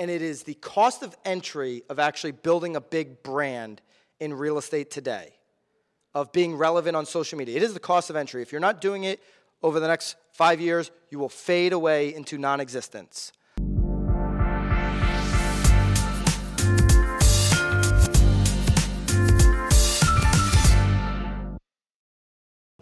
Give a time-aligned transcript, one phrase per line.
[0.00, 3.82] and it is the cost of entry of actually building a big brand
[4.18, 5.34] in real estate today,
[6.14, 7.54] of being relevant on social media.
[7.54, 8.40] It is the cost of entry.
[8.40, 9.22] If you're not doing it
[9.62, 13.32] over the next five years, you will fade away into non existence.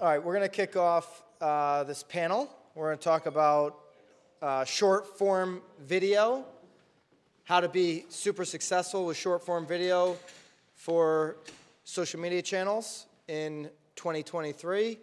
[0.00, 2.48] All right, we're going to kick off uh, this panel.
[2.76, 3.76] We're going to talk about
[4.40, 6.44] uh, short form video,
[7.48, 10.14] how to be super successful with short form video
[10.74, 11.38] for
[11.82, 14.98] social media channels in 2023.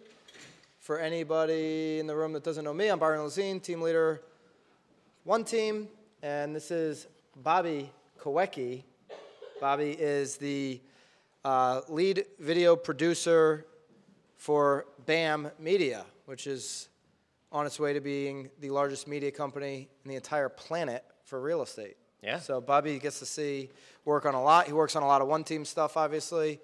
[0.78, 4.22] For anybody in the room that doesn't know me, I'm Byron Lazine, team leader,
[5.24, 5.88] one team,
[6.22, 7.90] and this is Bobby
[8.20, 8.84] Kowecki.
[9.60, 10.80] Bobby is the
[11.44, 13.66] uh, lead video producer
[14.36, 16.90] for BAM Media, which is
[17.50, 21.60] on its way to being the largest media company in the entire planet for real
[21.60, 21.96] estate.
[22.26, 22.40] Yeah.
[22.40, 23.70] So Bobby gets to see
[24.04, 24.66] work on a lot.
[24.66, 26.58] He works on a lot of one team stuff, obviously.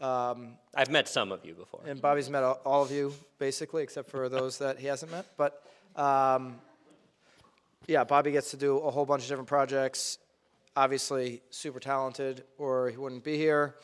[0.00, 1.80] Um, I've met some of you before.
[1.86, 5.26] and Bobby's met all of you, basically, except for those that he hasn't met.
[5.36, 5.62] But
[5.96, 6.56] um,
[7.86, 10.18] yeah, Bobby gets to do a whole bunch of different projects.
[10.74, 13.74] Obviously, super talented, or he wouldn't be here.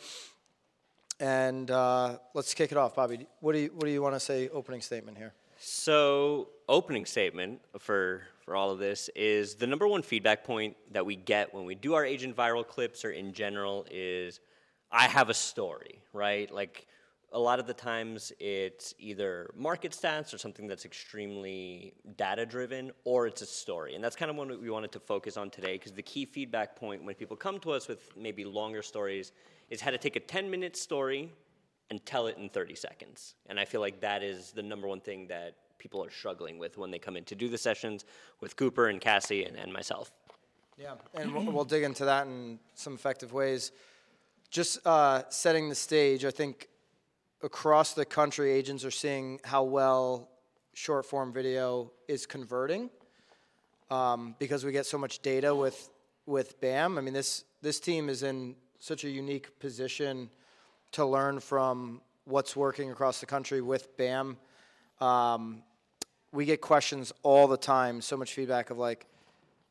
[1.20, 3.26] And uh, let's kick it off, Bobby.
[3.40, 4.48] What do you What do you want to say?
[4.48, 5.34] Opening statement here.
[5.58, 11.06] So, opening statement for for all of this is the number one feedback point that
[11.06, 14.40] we get when we do our agent viral clips or in general is
[14.90, 16.52] I have a story, right?
[16.52, 16.86] Like
[17.32, 22.92] a lot of the times it's either market stats or something that's extremely data driven
[23.04, 23.94] or it's a story.
[23.94, 26.76] And that's kind of what we wanted to focus on today because the key feedback
[26.76, 29.32] point when people come to us with maybe longer stories
[29.70, 31.32] is how to take a 10 minute story
[31.88, 33.34] and tell it in 30 seconds.
[33.46, 36.78] And I feel like that is the number one thing that people are struggling with
[36.78, 38.04] when they come in to do the sessions
[38.40, 40.12] with Cooper and Cassie and, and myself.
[40.78, 43.72] Yeah, and we'll, we'll dig into that in some effective ways.
[44.50, 46.68] Just uh, setting the stage, I think
[47.42, 50.28] across the country, agents are seeing how well
[50.72, 52.88] short form video is converting
[53.90, 55.90] um, because we get so much data with
[56.26, 56.96] with BAM.
[56.96, 60.30] I mean, this this team is in such a unique position
[60.92, 64.36] to learn from what's working across the country with BAM.
[65.00, 65.64] Um,
[66.32, 69.06] we get questions all the time, so much feedback of like,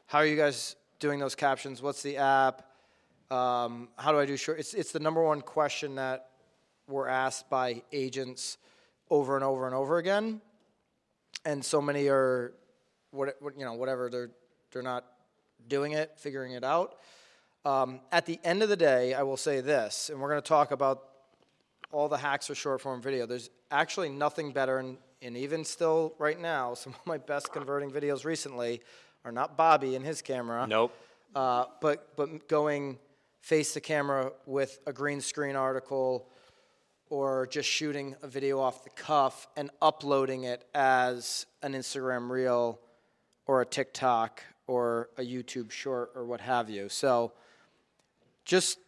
[0.06, 1.82] how are you guys doing those captions?
[1.82, 2.68] What's the app?
[3.32, 4.60] Um, how do I do short?
[4.60, 6.30] It's, it's the number one question that
[6.88, 8.58] we're asked by agents
[9.10, 10.42] over and over and over again.
[11.46, 12.54] And so many are,
[13.12, 14.30] what, you know, whatever, they're,
[14.72, 15.06] they're not
[15.68, 16.98] doing it, figuring it out.
[17.66, 20.48] Um, at the end of the day, I will say this, and we're going to
[20.48, 21.04] talk about
[21.92, 23.26] all the hacks for short form video.
[23.26, 27.92] There's actually nothing better, and, and even still right now, some of my best converting
[27.92, 28.82] videos recently
[29.24, 30.66] are not Bobby and his camera.
[30.68, 30.94] Nope.
[31.36, 32.98] Uh, but but going
[33.40, 36.28] face the camera with a green screen article
[37.10, 42.80] or just shooting a video off the cuff and uploading it as an Instagram reel
[43.46, 46.88] or a TikTok or a YouTube short or what have you.
[46.88, 47.34] So
[48.46, 48.80] just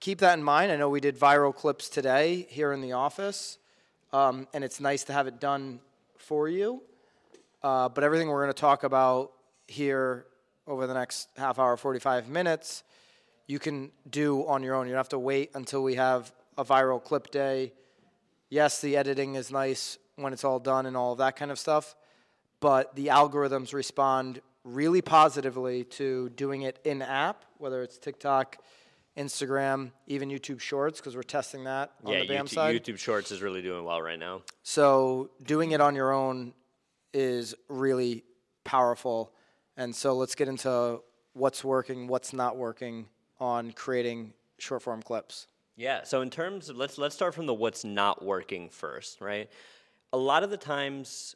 [0.00, 0.72] keep that in mind.
[0.72, 3.58] I know we did viral clips today here in the office,
[4.12, 5.80] um, and it's nice to have it done
[6.16, 6.82] for you.
[7.62, 9.32] Uh, but everything we're going to talk about
[9.66, 10.26] here
[10.66, 12.82] over the next half hour, 45 minutes,
[13.46, 14.86] you can do on your own.
[14.86, 17.72] You don't have to wait until we have a viral clip day.
[18.50, 21.58] Yes, the editing is nice when it's all done and all of that kind of
[21.58, 21.94] stuff,
[22.60, 28.58] but the algorithms respond really positively to doing it in app, whether it's TikTok,
[29.16, 32.84] Instagram, even YouTube Shorts, because we're testing that on yeah, the BAM YouTube, side.
[32.84, 34.42] YouTube Shorts is really doing well right now.
[34.62, 36.52] So doing it on your own
[37.14, 38.24] is really
[38.64, 39.32] powerful.
[39.76, 41.00] And so let's get into
[41.32, 43.06] what's working, what's not working
[43.40, 45.46] on creating short form clips.
[45.76, 46.04] Yeah.
[46.04, 49.50] So in terms of let's let's start from the what's not working first, right?
[50.12, 51.34] A lot of the times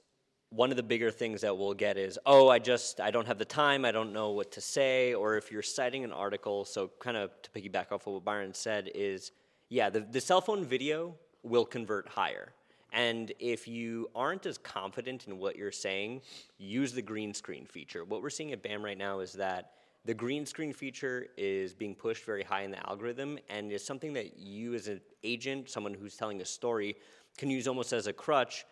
[0.50, 3.38] one of the bigger things that we'll get is, oh, I just I don't have
[3.38, 6.91] the time, I don't know what to say, or if you're citing an article, so
[6.99, 9.31] kind of to piggyback off of what Byron said is,
[9.69, 11.14] yeah, the, the cell phone video
[11.44, 12.52] will convert higher.
[12.93, 16.23] And if you aren't as confident in what you're saying,
[16.58, 18.05] use the green screen feature.
[18.05, 19.70] What we're seeing at BAM right now is that
[20.05, 24.12] the green screen feature is being pushed very high in the algorithm and is something
[24.14, 26.97] that you as an agent, someone who's telling a story,
[27.38, 28.64] can use almost as a crutch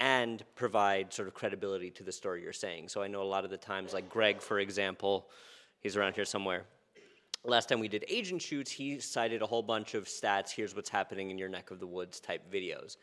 [0.00, 2.88] and provide sort of credibility to the story you're saying.
[2.88, 5.28] So I know a lot of the times, like Greg, for example,
[5.80, 6.64] he's around here somewhere.
[7.44, 10.50] Last time we did agent shoots, he cited a whole bunch of stats.
[10.50, 12.96] Here's what's happening in your neck of the woods type videos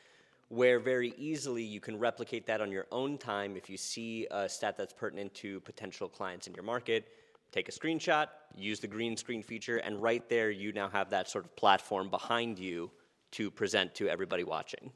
[0.50, 4.50] where very easily you can replicate that on your own time if you see a
[4.50, 7.08] stat that's pertinent to potential clients in your market
[7.52, 11.30] take a screenshot, use the green screen feature, and right there you now have that
[11.30, 12.90] sort of platform behind you
[13.32, 14.92] to present to everybody watching.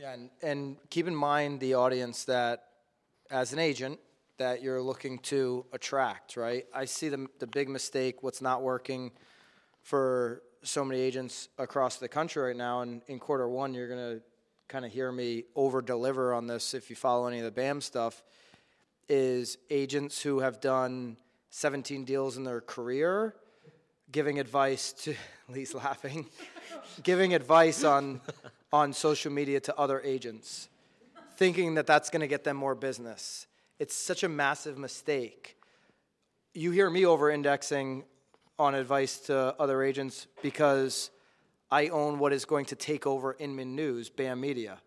[0.00, 2.64] Yeah, and, and keep in mind the audience that,
[3.30, 3.98] as an agent,
[4.38, 6.64] that you're looking to attract, right?
[6.74, 9.10] I see the, the big mistake, what's not working
[9.82, 12.80] for so many agents across the country right now.
[12.80, 14.22] And in quarter one, you're going to
[14.68, 17.82] kind of hear me over deliver on this if you follow any of the BAM
[17.82, 18.22] stuff.
[19.06, 21.18] Is agents who have done
[21.50, 23.34] 17 deals in their career
[24.12, 25.14] giving advice to,
[25.48, 26.26] Lee's laughing,
[27.02, 28.20] giving advice on,
[28.72, 30.68] on social media to other agents,
[31.36, 33.46] thinking that that's going to get them more business
[33.80, 35.56] it's such a massive mistake.
[36.52, 38.04] You hear me over indexing
[38.58, 41.10] on advice to other agents because
[41.70, 44.78] I own what is going to take over Inman News, BAM Media,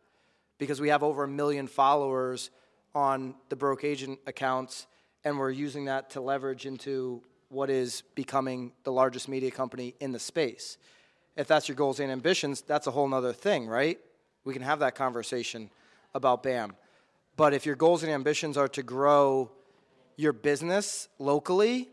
[0.59, 2.51] because we have over a million followers
[2.93, 4.85] on the broke agent accounts,
[5.23, 10.11] and we're using that to leverage into what is becoming the largest media company in
[10.11, 10.77] the space.
[11.35, 13.99] If that's your goals and ambitions, that's a whole other thing, right?
[14.43, 15.69] We can have that conversation
[16.13, 16.75] about BAM.
[17.35, 19.51] But if your goals and ambitions are to grow
[20.15, 21.89] your business locally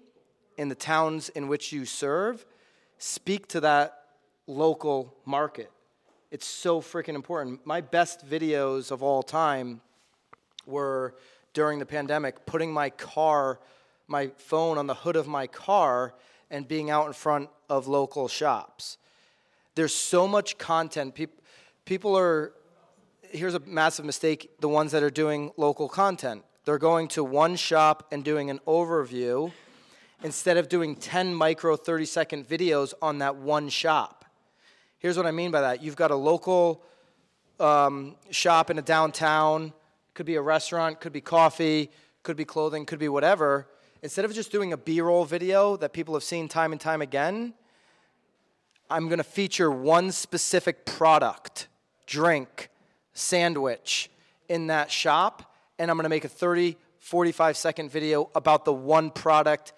[0.58, 2.44] in the towns in which you serve,
[2.98, 4.04] speak to that
[4.46, 5.70] local market.
[6.30, 7.64] It's so freaking important.
[7.64, 9.80] My best videos of all time
[10.66, 11.14] were
[11.54, 13.58] during the pandemic, putting my car,
[14.06, 16.14] my phone on the hood of my car,
[16.50, 18.98] and being out in front of local shops.
[19.80, 21.14] There's so much content.
[21.14, 21.42] People,
[21.86, 22.52] people are
[23.30, 26.44] here's a massive mistake the ones that are doing local content.
[26.66, 29.50] They're going to one shop and doing an overview
[30.22, 34.26] instead of doing 10 micro 30 second videos on that one shop.
[34.98, 36.82] Here's what I mean by that you've got a local
[37.58, 39.72] um, shop in a downtown,
[40.12, 41.90] could be a restaurant, could be coffee,
[42.22, 43.66] could be clothing, could be whatever.
[44.02, 47.00] Instead of just doing a B roll video that people have seen time and time
[47.00, 47.54] again,
[48.90, 51.68] I'm going to feature one specific product,
[52.06, 52.70] drink,
[53.12, 54.10] sandwich
[54.48, 59.10] in that shop, and I'm gonna make a 30, 45 second video about the one
[59.10, 59.72] product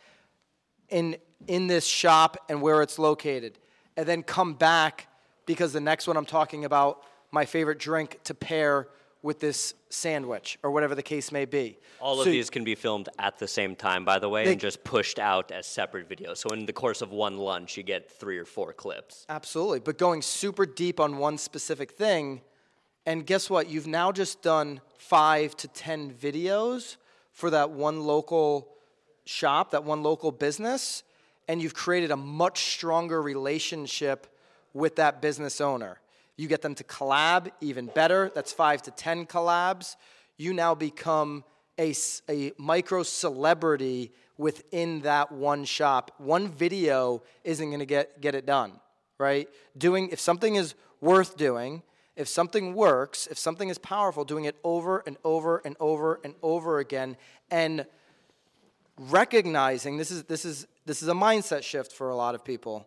[0.88, 1.16] in,
[1.46, 3.58] in this shop and where it's located.
[3.96, 5.08] And then come back
[5.46, 8.88] because the next one I'm talking about my favorite drink to pair
[9.22, 11.78] with this sandwich or whatever the case may be.
[12.00, 14.52] All so of these can be filmed at the same time, by the way, they,
[14.52, 16.38] and just pushed out as separate videos.
[16.38, 19.24] So in the course of one lunch, you get three or four clips.
[19.28, 19.80] Absolutely.
[19.80, 22.42] But going super deep on one specific thing
[23.04, 23.68] and guess what?
[23.68, 26.96] You've now just done five to 10 videos
[27.32, 28.68] for that one local
[29.24, 31.02] shop, that one local business,
[31.48, 34.26] and you've created a much stronger relationship
[34.72, 35.98] with that business owner.
[36.36, 38.30] You get them to collab even better.
[38.34, 39.96] That's five to 10 collabs.
[40.36, 41.44] You now become
[41.78, 41.94] a,
[42.28, 46.12] a micro celebrity within that one shop.
[46.18, 48.72] One video isn't going to get, get it done,
[49.18, 49.48] right?
[49.76, 51.82] Doing, if something is worth doing,
[52.16, 56.34] if something works, if something is powerful, doing it over and over and over and
[56.42, 57.16] over again,
[57.50, 57.86] and
[58.98, 62.86] recognizing this is, this is, this is a mindset shift for a lot of people,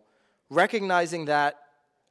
[0.50, 1.65] recognizing that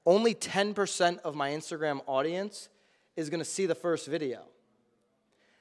[0.05, 2.69] only 10% of my Instagram audience
[3.15, 4.43] is going to see the first video.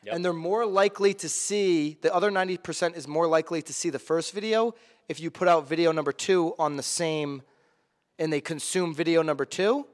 [0.04, 0.14] Yep.
[0.14, 3.98] And they're more likely to see, the other 90% is more likely to see the
[3.98, 4.74] first video
[5.08, 7.42] if you put out video number two on the same,
[8.18, 9.86] and they consume video number two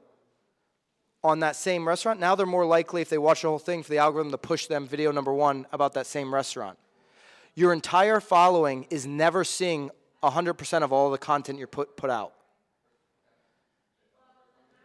[1.23, 3.89] on that same restaurant, now they're more likely, if they watch the whole thing, for
[3.89, 6.77] the algorithm to push them video number one about that same restaurant.
[7.53, 9.91] Your entire following is never seeing
[10.23, 12.33] 100% of all the content you put, put out.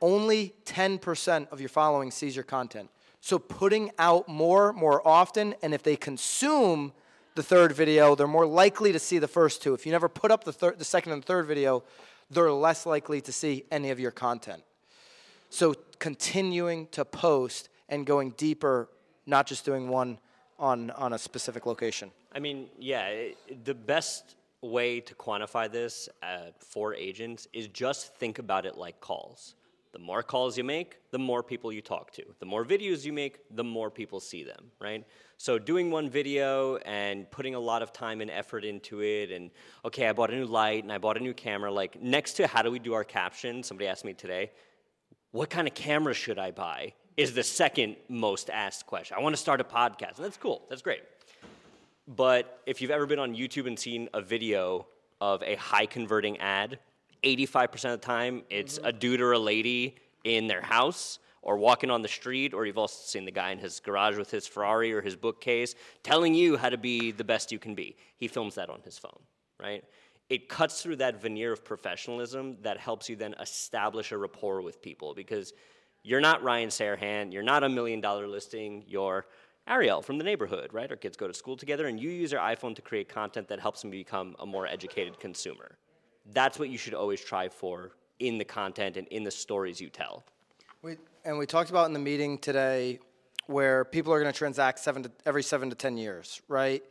[0.00, 2.90] Only 10% of your following sees your content.
[3.20, 6.92] So putting out more, more often, and if they consume
[7.34, 9.74] the third video, they're more likely to see the first two.
[9.74, 11.82] If you never put up the, third, the second and third video,
[12.30, 14.62] they're less likely to see any of your content.
[15.50, 18.88] So continuing to post and going deeper,
[19.26, 20.18] not just doing one
[20.58, 22.10] on, on a specific location.
[22.32, 28.14] I mean, yeah, it, the best way to quantify this uh, for agents is just
[28.16, 29.55] think about it like calls.
[29.96, 32.22] The more calls you make, the more people you talk to.
[32.38, 35.02] The more videos you make, the more people see them, right?
[35.38, 39.50] So doing one video and putting a lot of time and effort into it and
[39.86, 42.46] okay, I bought a new light and I bought a new camera like next to
[42.46, 44.50] how do we do our caption, somebody asked me today,
[45.30, 46.92] what kind of camera should I buy?
[47.16, 49.16] Is the second most asked question.
[49.18, 50.16] I want to start a podcast.
[50.16, 50.66] And that's cool.
[50.68, 51.04] That's great.
[52.06, 54.88] But if you've ever been on YouTube and seen a video
[55.22, 56.80] of a high converting ad,
[57.22, 58.86] 85% of the time it's mm-hmm.
[58.86, 62.76] a dude or a lady in their house or walking on the street, or you've
[62.76, 66.56] also seen the guy in his garage with his Ferrari or his bookcase telling you
[66.56, 67.96] how to be the best you can be.
[68.16, 69.20] He films that on his phone.
[69.62, 69.84] right?
[70.28, 74.82] It cuts through that veneer of professionalism that helps you then establish a rapport with
[74.82, 75.52] people because
[76.02, 79.26] you're not Ryan Serhant, you're not a million dollar listing, you're
[79.68, 80.90] Ariel from the neighborhood, right?
[80.90, 83.58] Our kids go to school together, and you use your iPhone to create content that
[83.58, 85.76] helps them become a more educated consumer.
[86.32, 89.88] That's what you should always try for in the content and in the stories you
[89.88, 90.24] tell.
[90.82, 92.98] We, and we talked about in the meeting today
[93.46, 96.82] where people are going to transact seven to, every seven to 10 years, right?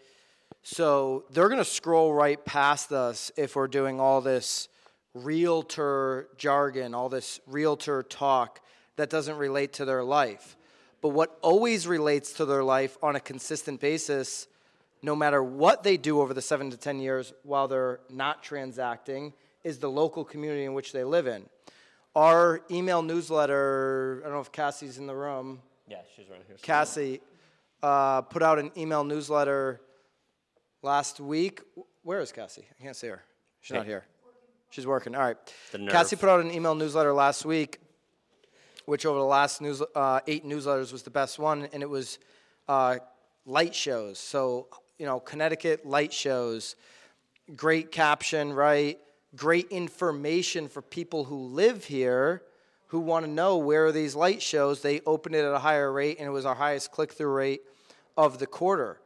[0.63, 4.69] So they're going to scroll right past us if we're doing all this
[5.13, 8.61] realtor jargon, all this realtor talk
[8.95, 10.55] that doesn't relate to their life.
[11.01, 14.47] But what always relates to their life on a consistent basis,
[15.05, 19.33] no matter what they do over the seven to 10 years while they're not transacting,
[19.63, 21.45] is the local community in which they live in.
[22.15, 25.61] Our email newsletter, I don't know if Cassie's in the room.
[25.87, 26.57] Yeah, she's right here.
[26.61, 27.21] Cassie
[27.83, 29.79] uh, put out an email newsletter
[30.81, 31.61] last week.
[32.01, 32.65] Where is Cassie?
[32.79, 33.21] I can't see her.
[33.61, 34.05] She's not here.
[34.71, 35.13] She's working.
[35.13, 35.37] All right.
[35.71, 35.91] The nerve.
[35.91, 37.79] Cassie put out an email newsletter last week,
[38.85, 42.17] which over the last news, uh, eight newsletters was the best one, and it was
[42.67, 42.97] uh,
[43.45, 44.17] light shows.
[44.17, 46.75] So, you know, Connecticut light shows.
[47.55, 48.97] Great caption, right?
[49.35, 52.41] Great information for people who live here
[52.87, 54.81] who want to know where are these light shows.
[54.81, 57.61] They opened it at a higher rate, and it was our highest click through rate
[58.15, 59.01] of the quarter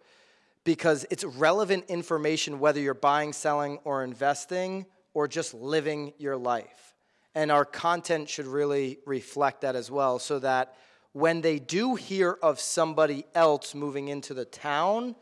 [0.64, 6.94] because it's relevant information whether you're buying, selling, or investing, or just living your life.
[7.34, 10.76] And our content should really reflect that as well, so that
[11.14, 15.16] when they do hear of somebody else moving into the town,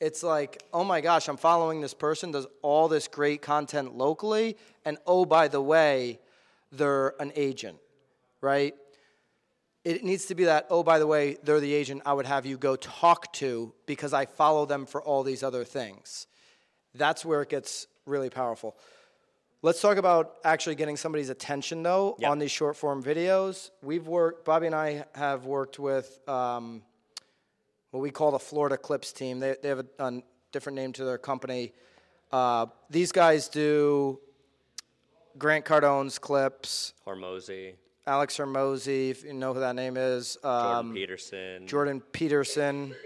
[0.00, 4.56] it's like, oh my gosh, I'm following this person, does all this great content locally,
[4.84, 6.20] and oh, by the way,
[6.72, 7.78] they're an agent,
[8.40, 8.74] right?
[9.84, 12.46] it needs to be that, oh, by the way, they're the agent I would have
[12.46, 16.26] you go talk to because I follow them for all these other things.
[16.94, 18.76] That's where it gets really powerful.
[19.60, 22.30] Let's talk about actually getting somebody's attention, though, Yep.
[22.30, 23.70] on these short form videos.
[23.82, 26.82] We've worked, Bobby and I have worked with um,
[27.94, 29.38] what we call the Florida Clips team.
[29.38, 30.20] They, they have a, a
[30.50, 31.72] different name to their company.
[32.32, 34.18] Uh, these guys do
[35.38, 37.74] Grant Cardone's clips, Hormozi,
[38.04, 40.36] Alex Hormozi, if you know who that name is.
[40.42, 41.66] Jordan Um, Peterson.
[41.68, 42.96] Jordan Peterson,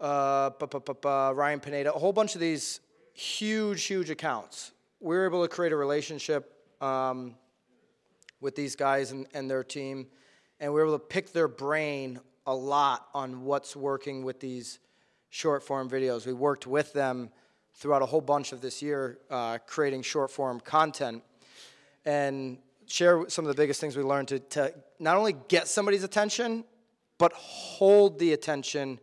[0.00, 2.80] uh, bu- bu- bu- bu- Ryan Pineda, a whole bunch of these
[3.14, 4.72] huge, huge accounts.
[5.00, 6.52] We were able to create a relationship
[6.82, 7.36] um,
[8.42, 10.08] with these guys and, and their team,
[10.60, 14.78] and we were able to pick their brain a lot on what's working with these
[15.30, 16.26] short form videos.
[16.26, 17.30] We worked with them
[17.74, 21.22] throughout a whole bunch of this year uh, creating short form content
[22.04, 26.04] and share some of the biggest things we learned to, to not only get somebody's
[26.04, 26.64] attention,
[27.18, 28.98] but hold the attention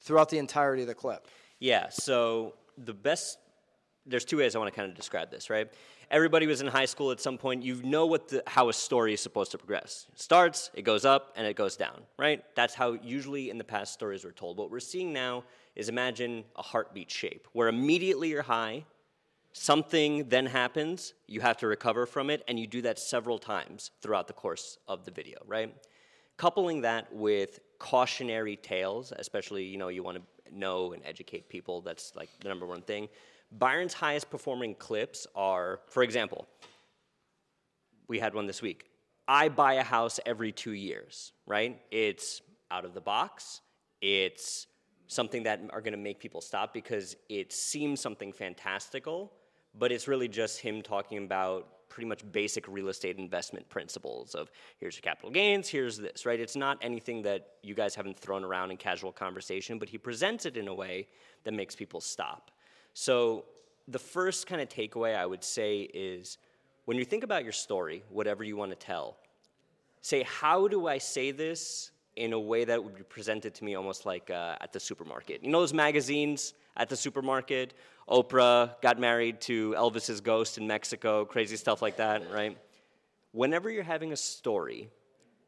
[0.00, 1.26] throughout the entirety of the clip.
[1.58, 3.38] Yeah, so the best
[4.06, 5.68] there's two ways I want to kind of describe this, right?
[6.12, 7.62] Everybody was in high school at some point.
[7.62, 10.06] You know what the, how a story is supposed to progress.
[10.12, 12.44] It starts, it goes up, and it goes down, right?
[12.54, 14.58] That's how usually in the past stories were told.
[14.58, 18.84] What we're seeing now is imagine a heartbeat shape, where immediately you're high,
[19.54, 23.90] something then happens, you have to recover from it, and you do that several times
[24.02, 25.74] throughout the course of the video, right?
[26.36, 31.80] Coupling that with cautionary tales, especially, you know, you want to know and educate people,
[31.80, 33.08] that's like the number one thing.
[33.58, 36.46] Byron's highest performing clips are, for example,
[38.08, 38.90] we had one this week.
[39.28, 41.80] I buy a house every two years, right?
[41.90, 43.60] It's out of the box.
[44.00, 44.66] It's
[45.06, 49.32] something that are going to make people stop because it seems something fantastical,
[49.78, 54.50] but it's really just him talking about pretty much basic real estate investment principles of
[54.78, 56.40] here's your capital gains, here's this, right?
[56.40, 60.46] It's not anything that you guys haven't thrown around in casual conversation, but he presents
[60.46, 61.06] it in a way
[61.44, 62.50] that makes people stop.
[62.94, 63.44] So
[63.88, 66.38] the first kind of takeaway I would say is
[66.84, 69.16] when you think about your story, whatever you want to tell,
[70.00, 73.74] say, how do I say this in a way that would be presented to me
[73.74, 75.42] almost like uh, at the supermarket?
[75.42, 77.74] You know those magazines at the supermarket?
[78.08, 82.58] Oprah got married to Elvis's ghost in Mexico, crazy stuff like that, right?
[83.30, 84.90] Whenever you're having a story,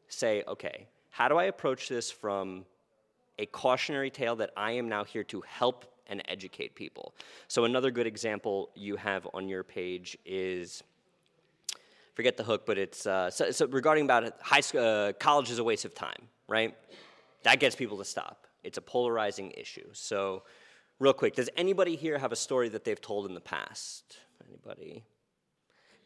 [0.07, 2.65] say, okay, how do I approach this from
[3.37, 7.13] a cautionary tale that I am now here to help and educate people?
[7.47, 10.83] So, another good example you have on your page is
[12.15, 15.59] forget the hook, but it's uh, so, so regarding about high school, uh, college is
[15.59, 16.75] a waste of time, right?
[17.43, 18.47] That gets people to stop.
[18.63, 19.87] It's a polarizing issue.
[19.93, 20.43] So,
[20.99, 24.17] real quick, does anybody here have a story that they've told in the past?
[24.47, 25.03] Anybody?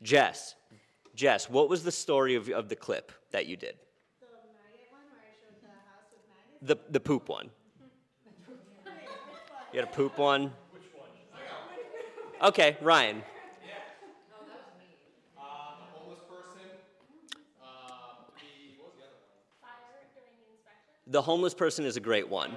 [0.01, 0.55] Jess,
[1.15, 3.75] Jess, what was the story of, of the clip that you did?
[4.19, 6.87] The maggot one where I showed the house with maggots?
[6.87, 7.49] The the poop one.
[9.71, 10.51] You had a poop one.
[10.71, 12.49] Which one?
[12.49, 13.21] Okay, Ryan.
[21.05, 22.55] The homeless person is a great one.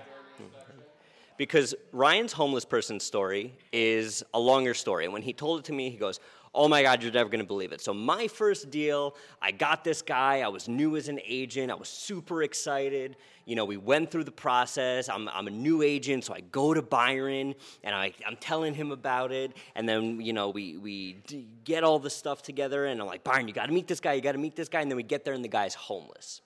[1.38, 5.04] Because Ryan's homeless person story is a longer story.
[5.04, 6.21] And when he told it to me, he goes,
[6.55, 7.81] Oh my God, you're never gonna believe it.
[7.81, 10.41] So, my first deal, I got this guy.
[10.41, 11.71] I was new as an agent.
[11.71, 13.17] I was super excited.
[13.47, 15.09] You know, we went through the process.
[15.09, 18.93] I'm, I'm a new agent, so I go to Byron and I, I'm telling him
[18.93, 19.57] about it.
[19.75, 22.85] And then, you know, we, we d- get all the stuff together.
[22.85, 24.13] And I'm like, Byron, you gotta meet this guy.
[24.13, 24.83] You gotta meet this guy.
[24.83, 26.43] And then we get there, and the guy's homeless.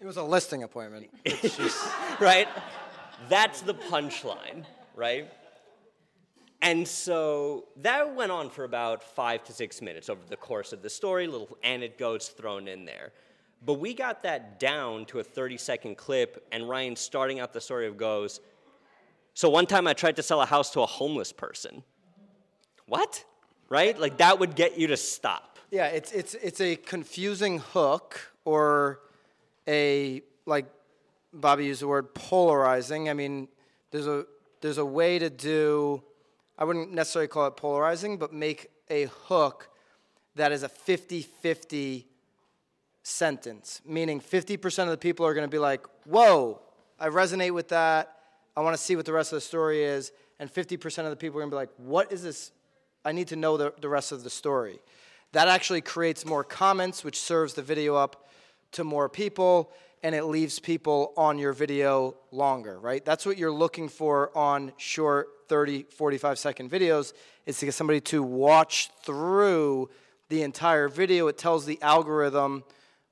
[0.00, 1.10] It was a listing appointment.
[2.20, 2.48] right?
[3.28, 4.64] That's the punchline,
[4.94, 5.28] right?
[6.62, 10.82] And so that went on for about five to six minutes over the course of
[10.82, 13.12] the story, little anecdotes thrown in there.
[13.64, 17.60] But we got that down to a 30 second clip, and Ryan starting out the
[17.60, 18.40] story of goes,
[19.34, 21.82] So one time I tried to sell a house to a homeless person.
[22.86, 23.24] What?
[23.68, 23.98] Right?
[23.98, 25.58] Like that would get you to stop.
[25.70, 29.00] Yeah, it's it's it's a confusing hook or
[29.66, 30.66] a like
[31.32, 33.08] Bobby used the word polarizing.
[33.10, 33.48] I mean,
[33.90, 34.26] there's a
[34.60, 36.02] there's a way to do
[36.58, 39.68] I wouldn't necessarily call it polarizing, but make a hook
[40.36, 42.04] that is a 50-50
[43.02, 46.60] sentence, meaning 50% of the people are going to be like, "Whoa,
[46.98, 48.18] I resonate with that.
[48.56, 51.16] I want to see what the rest of the story is." And 50% of the
[51.16, 52.50] people are going to be like, "What is this?
[53.04, 54.80] I need to know the, the rest of the story."
[55.32, 58.28] That actually creates more comments, which serves the video up
[58.72, 59.72] to more people,
[60.02, 63.04] and it leaves people on your video longer, right?
[63.04, 67.12] That's what you're looking for on short 30, 45 second videos,
[67.46, 69.90] is to get somebody to watch through
[70.28, 71.28] the entire video.
[71.28, 72.64] It tells the algorithm,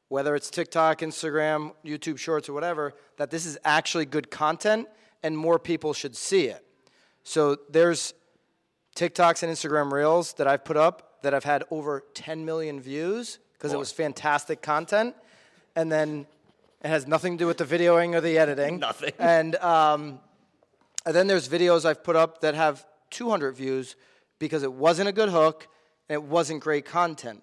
[0.08, 4.88] whether it's TikTok, Instagram, YouTube Shorts, or whatever, that this is actually good content
[5.22, 6.64] and more people should see it.
[7.22, 8.14] So there's
[8.94, 13.38] TikToks and Instagram Reels that I've put up that have had over 10 million views
[13.54, 15.16] because it was fantastic content.
[15.74, 16.26] And then
[16.84, 18.78] it has nothing to do with the videoing or the editing.
[18.78, 19.12] Nothing.
[19.18, 20.20] And, um,
[21.06, 23.96] and then there's videos I've put up that have 200 views
[24.38, 25.66] because it wasn't a good hook
[26.08, 27.42] and it wasn't great content.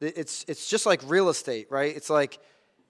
[0.00, 1.96] It's, it's just like real estate, right?
[1.96, 2.38] It's like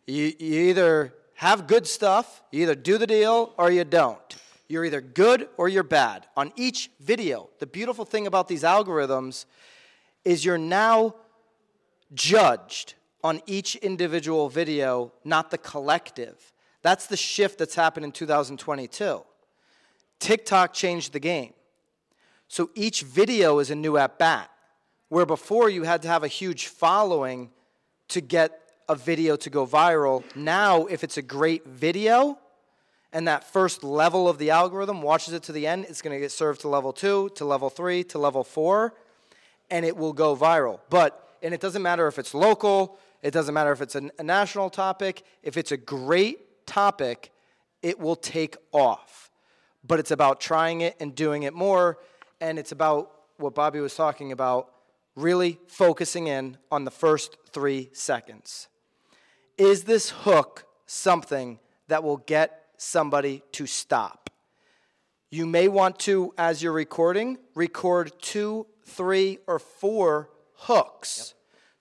[0.09, 4.37] you, you either have good stuff, you either do the deal or you don't.
[4.69, 7.51] You're either good or you're bad on each video.
[7.61, 9.45] The beautiful thing about these algorithms
[10.25, 11.15] is you're now
[12.15, 16.53] judged on each individual video, not the collective.
[16.83, 19.25] That's the shift that's happened in 2022.
[20.21, 21.55] TikTok changed the game.
[22.49, 24.51] So each video is a new at bat,
[25.09, 27.51] where before you had to have a huge following
[28.09, 28.61] to get
[28.91, 30.23] a video to go viral.
[30.37, 32.39] Now, if it's a great video
[33.15, 36.21] and that first level of the algorithm watches it to the end, it's going to
[36.21, 38.93] get served to level two, to level three, to level four,
[39.71, 40.81] and it will go viral.
[40.91, 44.69] But, and it doesn't matter if it's local, it doesn't matter if it's a, national
[44.69, 47.33] topic, if it's a great topic,
[47.81, 49.31] it will take off.
[49.83, 51.99] But it's about trying it and doing it more,
[52.43, 54.71] and it's about what Bobby was talking about
[55.17, 58.69] really focusing in on the first three seconds.
[59.57, 61.59] Is this hook something
[61.89, 64.29] that will get somebody to stop?
[65.31, 71.33] You may want to, as you're recording, record two, three, or four hooks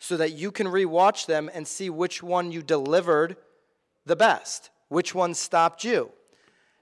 [0.03, 3.37] so that you can rewatch them and see which one you delivered
[4.05, 6.11] the best, which one stopped you.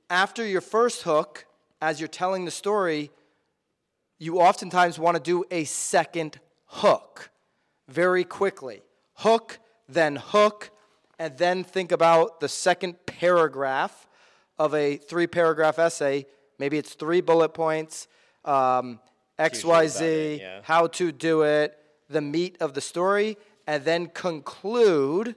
[0.10, 1.45] After your first hook,
[1.79, 3.12] as you're telling the story,
[4.17, 7.29] you oftentimes want to do a second hook
[7.88, 8.81] very quickly.
[9.13, 10.71] Hook, then hook,
[11.19, 14.07] and then think about the second paragraph
[14.57, 16.25] of a three paragraph essay.
[16.57, 18.07] Maybe it's three bullet points,
[18.45, 18.99] um,
[19.38, 20.62] XYZ, it, yeah.
[20.63, 21.77] how to do it,
[22.12, 25.36] the meat of the story, and then conclude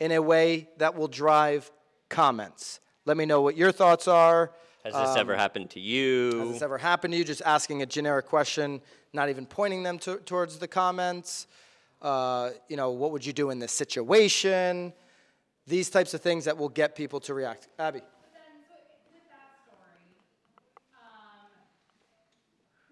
[0.00, 1.70] in a way that will drive
[2.08, 2.80] comments.
[3.06, 4.52] Let me know what your thoughts are.
[4.84, 6.38] Has this ever happened to you?
[6.40, 7.24] Has this ever happened to you?
[7.24, 8.82] Just asking a generic question,
[9.14, 11.46] not even pointing them to, towards the comments.
[12.02, 14.92] Uh, you know, what would you do in this situation?
[15.66, 17.68] These types of things that will get people to react.
[17.78, 18.00] Abby.
[18.04, 18.76] But then, so
[19.08, 20.20] with that story,
[20.92, 21.48] um,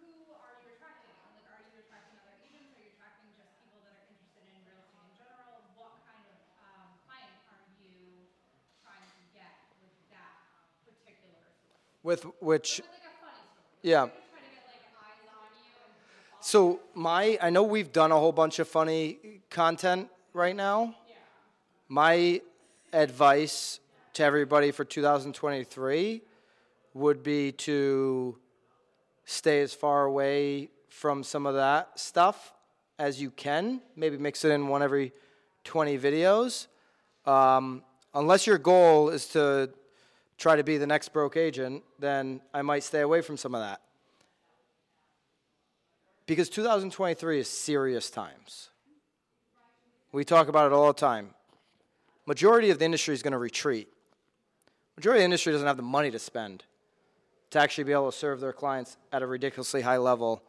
[0.01, 1.13] who are you attracting?
[1.29, 2.73] Like, are you attracting other agents?
[2.73, 5.61] Are you attracting just people that are interested in real estate in general?
[5.77, 8.33] What kind of um, client are you
[8.81, 9.53] trying to get
[9.85, 10.33] with that
[10.89, 11.53] particular story?
[11.53, 11.61] With which, With like a funny story.
[11.61, 11.61] yeah.
[11.61, 12.81] Are you trying to get like eyes on you which
[13.83, 14.09] yeah
[16.45, 19.17] So my, I know we've done a whole bunch of funny
[19.49, 20.97] content right now.
[21.89, 22.41] My
[22.93, 23.79] advice
[24.15, 26.21] to everybody for 2023
[26.95, 28.37] would be to
[29.25, 32.53] stay as far away from some of that stuff
[32.99, 33.81] as you can.
[33.95, 35.13] Maybe mix it in one every
[35.63, 36.67] 20 videos.
[37.25, 37.85] Um,
[38.15, 39.71] unless your goal is to
[40.43, 43.61] try to be the next broke agent, then I might stay away from some of
[43.61, 43.81] that.
[46.27, 48.71] Because 2023 is serious times.
[50.11, 51.31] We talk about it all the time.
[52.27, 53.89] Majority of the industry is going to retreat.
[54.97, 56.65] Majority of the industry doesn't have the money to spend
[57.51, 60.43] to actually be able to serve their clients at a ridiculously high level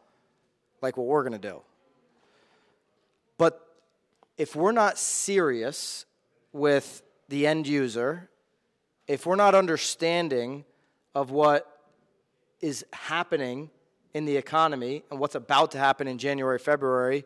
[0.82, 1.62] like what we're going to do.
[3.38, 3.64] But
[4.38, 6.04] if we're not serious
[6.52, 8.28] with the end user,
[9.06, 10.64] if we're not understanding
[11.14, 11.70] of what
[12.60, 13.70] is happening
[14.14, 17.24] in the economy and what's about to happen in January, February,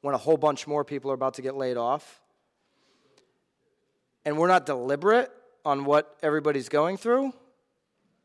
[0.00, 2.20] when a whole bunch more people are about to get laid off,
[4.24, 5.30] and we're not deliberate
[5.64, 7.32] on what everybody's going through,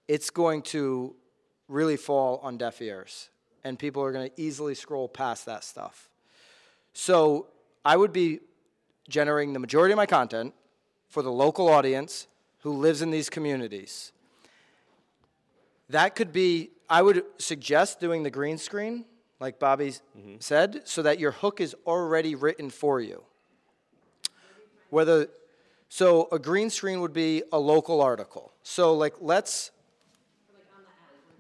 [0.08, 1.15] it's going to
[1.67, 3.30] really fall on deaf ears.
[3.63, 6.10] And people are going to easily scroll past that stuff.
[6.93, 7.47] So
[7.86, 8.39] I would be
[9.08, 10.54] generating the majority of my content
[11.08, 12.28] for the local audience
[12.59, 14.11] who lives in these communities.
[15.89, 19.05] That could be, I would suggest doing the green screen,
[19.39, 20.35] like Bobby mm-hmm.
[20.39, 23.23] said, so that your hook is already written for you.
[24.89, 25.27] Whether,
[25.87, 28.51] so a green screen would be a local article.
[28.63, 29.71] So, like, let's,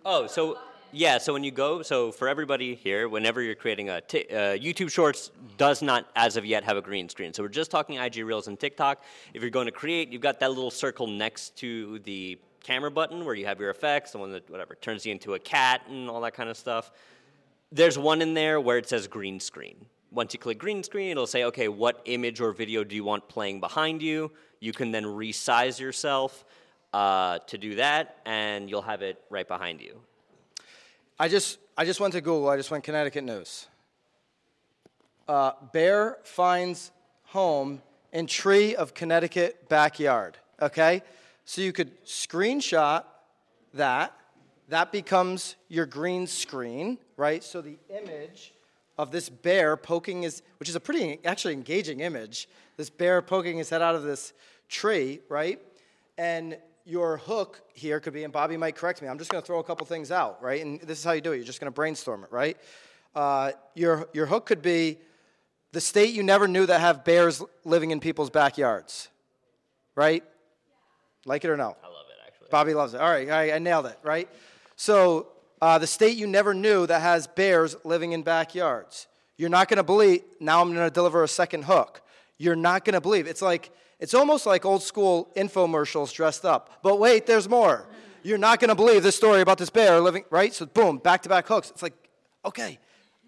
[0.05, 0.57] Oh, so
[0.91, 4.57] yeah, so when you go, so for everybody here, whenever you're creating a t- uh,
[4.57, 7.33] YouTube Shorts, does not as of yet have a green screen.
[7.33, 9.03] So we're just talking IG Reels and TikTok.
[9.33, 13.25] If you're going to create, you've got that little circle next to the camera button
[13.25, 16.09] where you have your effects, the one that whatever turns you into a cat and
[16.09, 16.91] all that kind of stuff.
[17.71, 19.85] There's one in there where it says green screen.
[20.11, 23.27] Once you click green screen, it'll say, okay, what image or video do you want
[23.29, 24.31] playing behind you?
[24.59, 26.45] You can then resize yourself
[26.93, 30.01] uh, to do that, and you'll have it right behind you.
[31.21, 33.67] I just, I just went to Google, I just went Connecticut News.
[35.27, 36.91] Uh, bear finds
[37.25, 37.81] home
[38.13, 40.37] in tree of Connecticut backyard.
[40.61, 41.03] Okay?
[41.43, 43.03] So you could screenshot
[43.73, 44.15] that.
[44.69, 47.43] That becomes your green screen, right?
[47.43, 48.53] So the image
[48.97, 53.57] of this bear poking his, which is a pretty actually engaging image, this bear poking
[53.57, 54.31] his head out of this
[54.69, 55.59] tree, right?
[56.17, 56.57] And
[56.89, 59.63] your hook here could be, and Bobby might correct me, I'm just gonna throw a
[59.63, 60.61] couple things out, right?
[60.61, 62.57] And this is how you do it, you're just gonna brainstorm it, right?
[63.15, 64.97] Uh, your, your hook could be
[65.71, 69.09] the state you never knew that have bears living in people's backyards,
[69.95, 70.23] right?
[71.25, 71.75] Like it or no?
[71.83, 72.47] I love it, actually.
[72.49, 73.01] Bobby loves it.
[73.01, 74.27] All right, I, I nailed it, right?
[74.75, 75.27] So,
[75.61, 79.07] uh, the state you never knew that has bears living in backyards.
[79.37, 82.01] You're not going to believe, now I'm going to deliver a second hook.
[82.37, 83.27] You're not going to believe.
[83.27, 86.79] It's like, it's almost like old school infomercials dressed up.
[86.81, 87.87] But wait, there's more.
[88.23, 90.53] You're not going to believe this story about this bear living, right?
[90.53, 91.69] So, boom, back to back hooks.
[91.69, 91.93] It's like,
[92.45, 92.79] okay,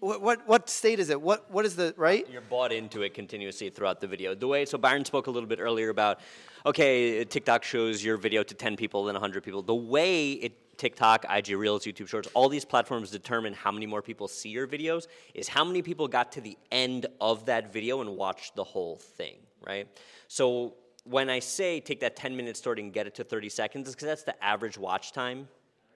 [0.02, 1.20] what, what, what state is it?
[1.20, 2.26] What, what is the, right?
[2.30, 4.34] You're bought into it continuously throughout the video.
[4.34, 6.18] The way, so Byron spoke a little bit earlier about,
[6.66, 9.62] okay, TikTok shows your video to 10 people, then 100 people.
[9.62, 14.02] The way it, TikTok, IG Reels, YouTube Shorts, all these platforms determine how many more
[14.02, 18.00] people see your videos is how many people got to the end of that video
[18.00, 19.88] and watched the whole thing, right?
[20.28, 23.90] So when I say take that 10 minute story and get it to 30 seconds,
[23.90, 25.48] because that's the average watch time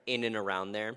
[0.06, 0.94] in and around there.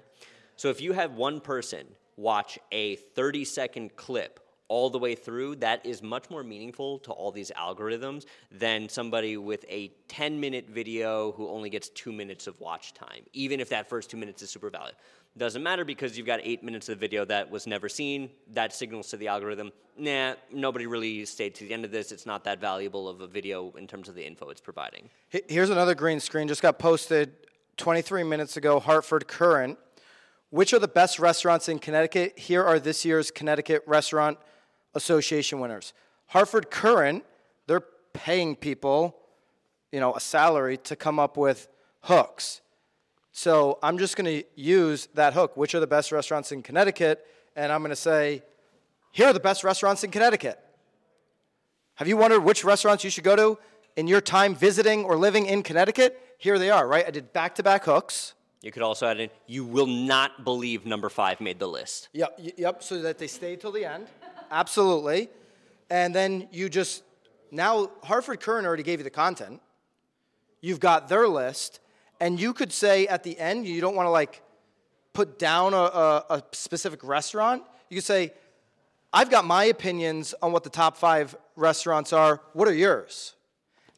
[0.55, 5.55] So if you have one person watch a 30 second clip all the way through,
[5.55, 10.69] that is much more meaningful to all these algorithms than somebody with a 10 minute
[10.69, 14.41] video who only gets two minutes of watch time, even if that first two minutes
[14.41, 14.93] is super valid.
[15.37, 18.29] Doesn't matter because you've got eight minutes of video that was never seen.
[18.51, 22.11] That signals to the algorithm, nah, nobody really stayed to the end of this.
[22.11, 25.09] It's not that valuable of a video in terms of the info it's providing.
[25.29, 27.31] Here's another green screen, just got posted
[27.77, 29.77] 23 minutes ago, Hartford Courant.
[30.51, 32.37] Which are the best restaurants in Connecticut?
[32.37, 34.39] Here are this year's Connecticut Restaurant
[34.95, 35.93] Association winners.
[36.25, 37.23] Hartford Courant,
[37.67, 39.15] they're paying people,
[39.91, 41.67] you know, a salary to come up with
[42.01, 42.61] hooks.
[43.31, 45.55] So I'm just going to use that hook.
[45.55, 47.25] Which are the best restaurants in Connecticut?
[47.55, 48.43] And I'm going to say,
[49.11, 50.59] here are the best restaurants in Connecticut.
[51.95, 53.57] Have you wondered which restaurants you should go to
[53.95, 56.19] in your time visiting or living in Connecticut?
[56.37, 57.05] Here they are, right?
[57.05, 58.33] I did back to back hooks.
[58.61, 62.09] You could also add in, you will not believe number five made the list.
[62.13, 64.07] Yep, yep, so that they stay till the end.
[64.51, 65.29] Absolutely.
[65.89, 67.03] And then you just,
[67.51, 69.61] now Hartford Courant already gave you the content.
[70.61, 71.79] You've got their list.
[72.19, 74.41] And you could say at the end, you don't want to like
[75.13, 77.63] put down a, a, a specific restaurant.
[77.89, 78.33] You could say,
[79.11, 82.41] I've got my opinions on what the top five restaurants are.
[82.53, 83.33] What are yours?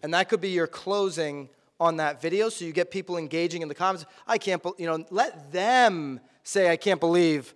[0.03, 3.67] And that could be your closing on that video so you get people engaging in
[3.67, 4.05] the comments.
[4.27, 7.53] I can't, you know, let them say, I can't believe,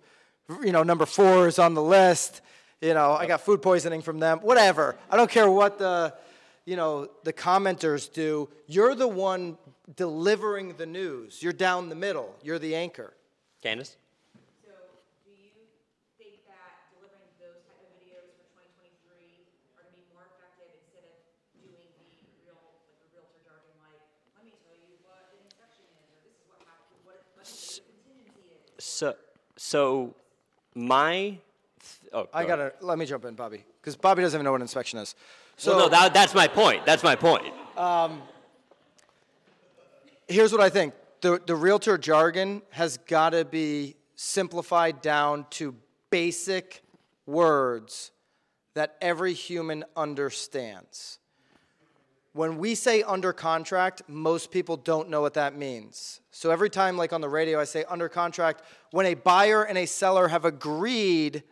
[0.62, 2.42] you know, number four is on the list.
[2.80, 4.40] You know, I got food poisoning from them.
[4.40, 4.96] Whatever.
[5.10, 6.12] I don't care what the,
[6.66, 8.48] you know, the commenters do.
[8.66, 9.56] You're the one
[9.94, 11.42] delivering the news.
[11.42, 12.34] You're down the middle.
[12.42, 13.14] You're the anchor.
[13.62, 13.96] Candace?
[14.64, 14.72] So,
[15.24, 15.54] do you
[16.18, 19.46] think that delivering those type of videos for 2023
[19.78, 21.14] are going to be more effective instead of
[21.62, 22.06] doing the
[22.42, 24.02] real, like the realtor jargon, like,
[24.34, 27.46] let me tell you what an inspection is, or this is what happened, what, let
[27.46, 28.82] me tell you what contingency is.
[28.82, 29.14] So,
[29.54, 29.78] so
[30.74, 31.38] my.
[31.38, 34.52] Th- oh, I got to, let me jump in, Bobby, because Bobby doesn't even know
[34.52, 35.14] what inspection is.
[35.56, 36.84] So, well, no, that, that's my point.
[36.84, 37.46] That's my point.
[37.78, 38.20] Um,
[40.26, 45.74] here's what I think the, the realtor jargon has got to be simplified down to
[46.10, 46.82] basic
[47.26, 48.10] words
[48.74, 51.18] that every human understands.
[52.32, 56.20] When we say under contract, most people don't know what that means.
[56.30, 59.78] So every time, like on the radio, I say under contract, when a buyer and
[59.78, 61.42] a seller have agreed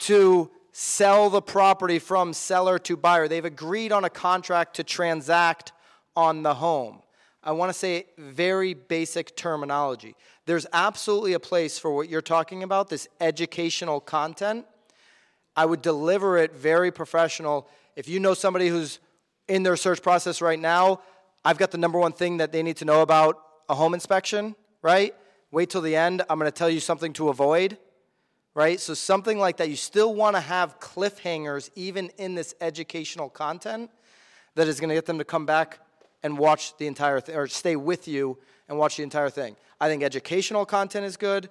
[0.00, 5.72] to sell the property from seller to buyer, they've agreed on a contract to transact
[6.14, 7.00] on the home.
[7.42, 10.14] I want to say very basic terminology.
[10.44, 14.66] There's absolutely a place for what you're talking about, this educational content.
[15.56, 17.66] I would deliver it very professional.
[17.96, 18.98] If you know somebody who's
[19.48, 21.00] in their search process right now,
[21.44, 24.54] I've got the number one thing that they need to know about a home inspection,
[24.82, 25.14] right?
[25.50, 26.22] Wait till the end.
[26.28, 27.78] I'm going to tell you something to avoid,
[28.54, 28.78] right?
[28.78, 29.70] So, something like that.
[29.70, 33.90] You still want to have cliffhangers even in this educational content
[34.54, 35.80] that is going to get them to come back
[36.22, 39.56] and watch the entire thing or stay with you and watch the entire thing.
[39.80, 41.48] I think educational content is good.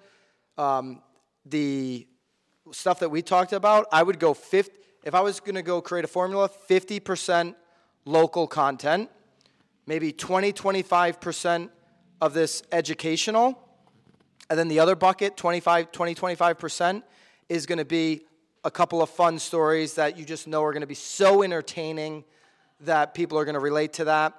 [0.58, 1.01] Um,
[1.45, 2.08] the
[2.71, 4.71] stuff that we talked about, I would go 50,
[5.03, 7.55] if I was going to go create a formula, 50%
[8.05, 9.10] local content,
[9.88, 11.69] maybe 20, 25%
[12.21, 13.58] of this educational,
[14.49, 17.03] and then the other bucket, 25, 20, 25%,
[17.49, 18.21] is going to be
[18.63, 22.23] a couple of fun stories that you just know are going to be so entertaining
[22.82, 24.34] that people are going to relate to that.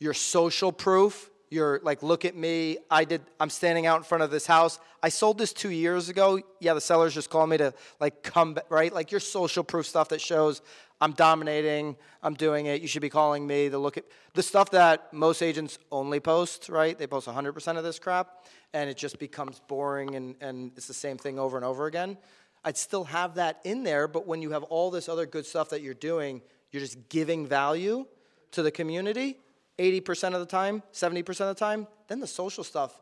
[0.00, 2.78] Your social proof, you're like, look at me.
[2.90, 3.22] I did.
[3.40, 4.78] I'm standing out in front of this house.
[5.02, 6.40] I sold this two years ago.
[6.60, 8.92] Yeah, the sellers just called me to like come right.
[8.92, 10.60] Like your social proof stuff that shows
[11.00, 11.96] I'm dominating.
[12.22, 12.82] I'm doing it.
[12.82, 13.68] You should be calling me.
[13.68, 16.68] The look at the stuff that most agents only post.
[16.68, 16.98] Right?
[16.98, 20.94] They post 100% of this crap, and it just becomes boring and and it's the
[20.94, 22.18] same thing over and over again.
[22.64, 25.70] I'd still have that in there, but when you have all this other good stuff
[25.70, 28.04] that you're doing, you're just giving value
[28.50, 29.38] to the community
[29.78, 33.00] 80% of the time, 70% of the time, then the social stuff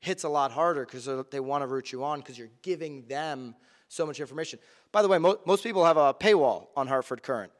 [0.00, 3.54] hits a lot harder because they want to root you on because you're giving them
[3.88, 4.58] so much information.
[4.92, 7.52] By the way, mo- most people have a paywall on Hartford Courant.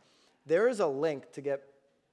[0.47, 1.63] There is a link to get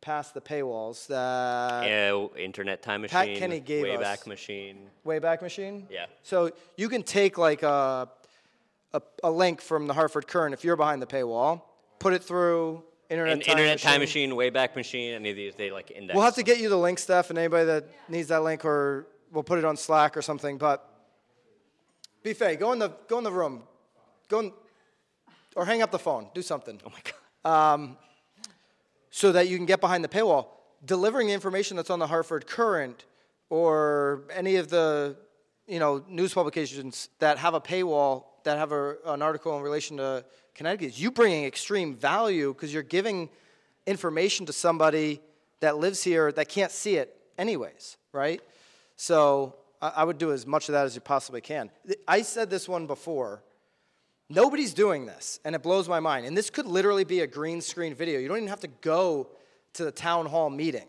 [0.02, 3.18] past the paywalls that Yeah, internet time machine.
[3.18, 4.90] Pat Kenny gave Wayback us- Machine.
[5.06, 5.88] Wayback Machine?
[5.90, 6.06] Yeah.
[6.22, 8.08] So you can take like a,
[8.94, 11.62] a, a link from the Hartford Courant if you're behind the paywall,
[12.00, 13.92] put it through Internet, In, time, internet machine.
[13.92, 16.16] time machine, Wayback Machine, any of these, they like index.
[16.16, 19.06] We'll have to get you the link, Steph, and anybody that needs that link, or
[19.32, 20.58] we'll put it on Slack or something.
[20.58, 20.90] But
[22.24, 23.64] be go in the go in the room,
[24.28, 24.54] go in,
[25.56, 26.28] or hang up the phone.
[26.34, 27.00] Do something oh my
[27.44, 27.74] God.
[27.74, 27.98] Um,
[29.12, 30.48] so that you can get behind the paywall.
[30.84, 33.06] Delivering the information that's on the Hartford Courant
[33.50, 35.16] or any of the
[35.68, 39.98] you know news publications that have a paywall that have a, an article in relation
[39.98, 43.30] to Connecticut, is you bringing extreme value because you're giving
[43.86, 45.22] information to somebody
[45.60, 48.42] that lives here that can't see it anyways, right?
[48.96, 51.70] So I, I would do as much of that as you possibly can.
[52.08, 53.44] I said this one before.
[54.30, 56.26] Nobody's doing this, and it blows my mind.
[56.26, 58.20] And this could literally be a green screen video.
[58.20, 59.30] You don't even have to go
[59.74, 60.88] to the town hall meeting.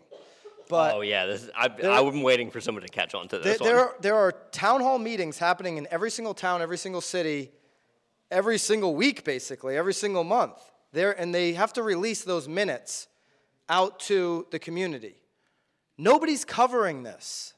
[0.69, 3.53] But oh yeah, this is, I, I'm waiting for someone to catch on to there,
[3.53, 3.69] this one.
[3.69, 7.51] there, are, there are town hall meetings happening in every single town, every single city,
[8.31, 10.59] every single week, basically, every single month.
[10.93, 13.07] There, and they have to release those minutes
[13.69, 15.15] out to the community.
[15.97, 17.53] Nobody's covering this.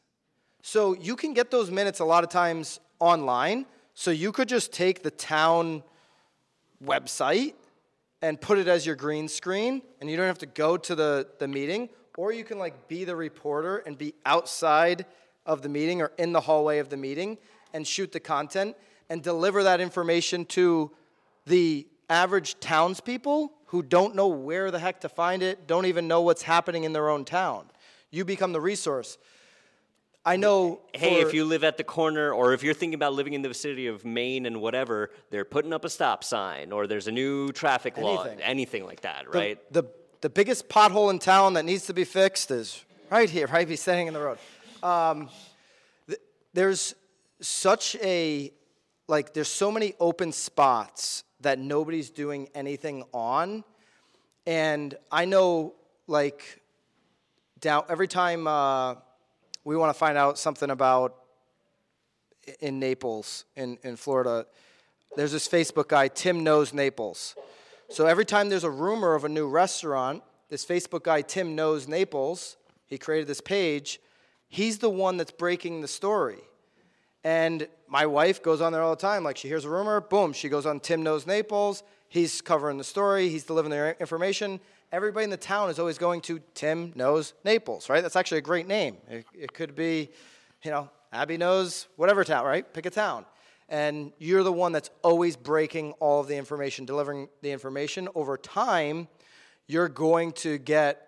[0.62, 3.66] So you can get those minutes a lot of times online.
[3.94, 5.84] So you could just take the town
[6.84, 7.54] website
[8.22, 11.28] and put it as your green screen, and you don't have to go to the,
[11.40, 11.90] the meeting.
[12.20, 15.06] Or you can like be the reporter and be outside
[15.46, 17.38] of the meeting or in the hallway of the meeting
[17.74, 18.76] and shoot the content
[19.10, 20.92] and deliver that information to
[21.46, 26.20] the average townspeople who don't know where the heck to find it, don't even know
[26.20, 27.68] what's happening in their own town.
[28.12, 29.18] You become the resource.
[30.26, 30.82] I know.
[30.94, 33.48] Hey, if you live at the corner, or if you're thinking about living in the
[33.48, 37.54] vicinity of Main and whatever, they're putting up a stop sign, or there's a new
[37.54, 38.42] traffic law, Anything.
[38.42, 39.74] anything like that, the, right?
[39.74, 39.86] The,
[40.22, 43.68] the biggest pothole in town that needs to be fixed is right here, right?
[43.68, 44.38] Be standing in the road.
[44.84, 45.30] Um,
[46.08, 46.20] th-
[46.54, 46.96] there's
[47.42, 48.52] such a
[49.08, 53.64] like there's so many open spots that nobody's doing anything on
[54.46, 55.74] and i know
[56.08, 56.62] like
[57.62, 58.96] down every time uh,
[59.64, 61.16] we want to find out something about
[62.60, 64.46] in naples in, in florida
[65.16, 67.36] there's this facebook guy tim knows naples
[67.90, 71.88] so every time there's a rumor of a new restaurant this facebook guy tim knows
[71.88, 74.00] naples he created this page
[74.48, 76.40] he's the one that's breaking the story
[77.24, 79.24] and my wife goes on there all the time.
[79.24, 81.84] Like she hears a rumor, boom, she goes on Tim Knows Naples.
[82.08, 84.60] He's covering the story, he's delivering the information.
[84.92, 88.02] Everybody in the town is always going to Tim Knows Naples, right?
[88.02, 88.98] That's actually a great name.
[89.08, 90.10] It, it could be,
[90.64, 92.72] you know, Abby knows whatever town, right?
[92.74, 93.26] Pick a town.
[93.70, 98.10] And you're the one that's always breaking all of the information, delivering the information.
[98.16, 99.08] Over time,
[99.68, 101.08] you're going to get,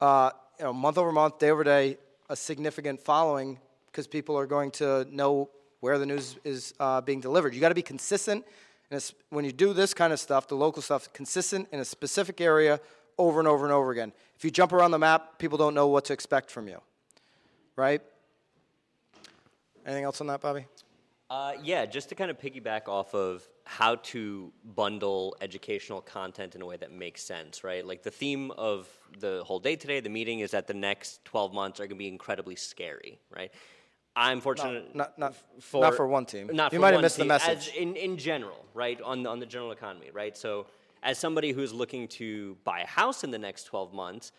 [0.00, 1.96] uh, you know, month over month, day over day,
[2.28, 5.48] a significant following because people are going to know
[5.80, 7.54] where the news is uh, being delivered.
[7.54, 8.44] You got to be consistent.
[8.90, 12.40] And when you do this kind of stuff, the local stuff, consistent in a specific
[12.40, 12.78] area
[13.18, 14.12] over and over and over again.
[14.36, 16.80] If you jump around the map, people don't know what to expect from you,
[17.76, 18.02] right?
[19.86, 20.66] Anything else on that, Bobby?
[21.32, 26.60] Uh, yeah, just to kind of piggyback off of how to bundle educational content in
[26.60, 27.86] a way that makes sense, right?
[27.86, 28.86] Like the theme of
[29.18, 32.04] the whole day today, the meeting is that the next 12 months are going to
[32.04, 33.50] be incredibly scary, right?
[34.14, 34.94] I'm fortunate.
[34.94, 36.50] Not, not, for, not for one team.
[36.52, 37.68] Not you for might have missed team, the message.
[37.70, 39.00] As in, in general, right?
[39.00, 40.36] On the, on the general economy, right?
[40.36, 40.66] So,
[41.02, 44.32] as somebody who's looking to buy a house in the next 12 months,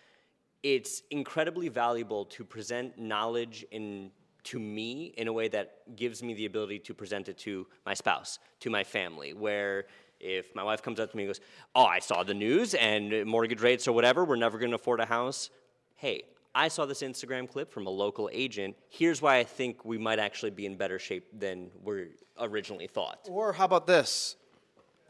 [0.61, 4.11] it's incredibly valuable to present knowledge in
[4.45, 7.93] to me in a way that gives me the ability to present it to my
[7.93, 9.85] spouse, to my family, where
[10.19, 11.41] if my wife comes up to me and goes,
[11.75, 14.99] Oh, I saw the news and mortgage rates or whatever, we're never going to afford
[14.99, 15.49] a house.
[15.95, 16.23] Hey,
[16.55, 18.75] I saw this Instagram clip from a local agent.
[18.89, 23.27] Here's why I think we might actually be in better shape than we originally thought.
[23.27, 24.35] Or how about this?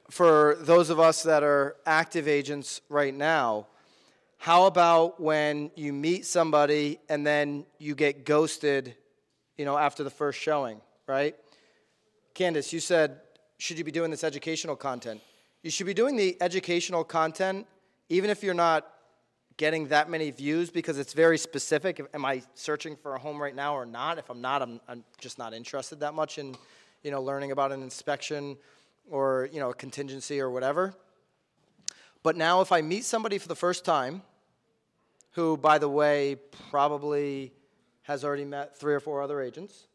[0.10, 3.68] For those of us that are active agents right now,
[4.38, 8.96] how about when you meet somebody and then you get ghosted,
[9.58, 11.36] you know, after the first showing, right?
[12.34, 13.20] Candace, you said,
[13.58, 15.22] should you be doing this educational content?
[15.62, 17.68] You should be doing the educational content
[18.10, 18.88] even if you're not
[19.58, 22.02] getting that many views because it's very specific.
[22.14, 24.18] Am I searching for a home right now or not?
[24.18, 26.56] If I'm not, I'm, I'm just not interested that much in,
[27.04, 28.58] you know, learning about an inspection
[29.10, 30.94] or, you know, a contingency or whatever.
[32.24, 34.24] But now if I meet somebody for the first time,
[35.32, 36.38] who, by the way,
[36.70, 37.52] probably
[38.04, 39.88] has already met three or four other agents,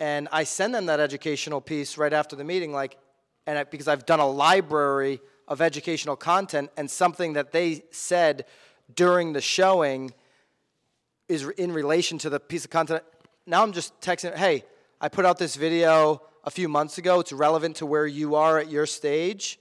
[0.00, 2.96] and I send them that educational piece right after the meeting, like,
[3.46, 8.46] and I, because I've done a library of educational content and something that they said
[8.94, 10.12] during the showing
[11.28, 13.02] is in relation to the piece of content.
[13.46, 14.64] Now I'm just texting, hey,
[15.00, 17.20] I put out this video a few months ago.
[17.20, 19.58] It's relevant to where you are at your stage.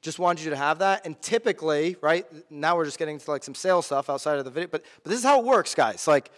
[0.00, 1.04] Just wanted you to have that.
[1.04, 4.50] And typically, right, now we're just getting to like some sales stuff outside of the
[4.50, 6.06] video, but, but this is how it works, guys.
[6.06, 6.30] Like,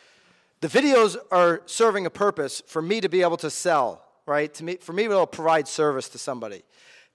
[0.61, 4.53] the videos are serving a purpose for me to be able to sell, right?
[4.55, 6.63] To me, for me to be able to provide service to somebody.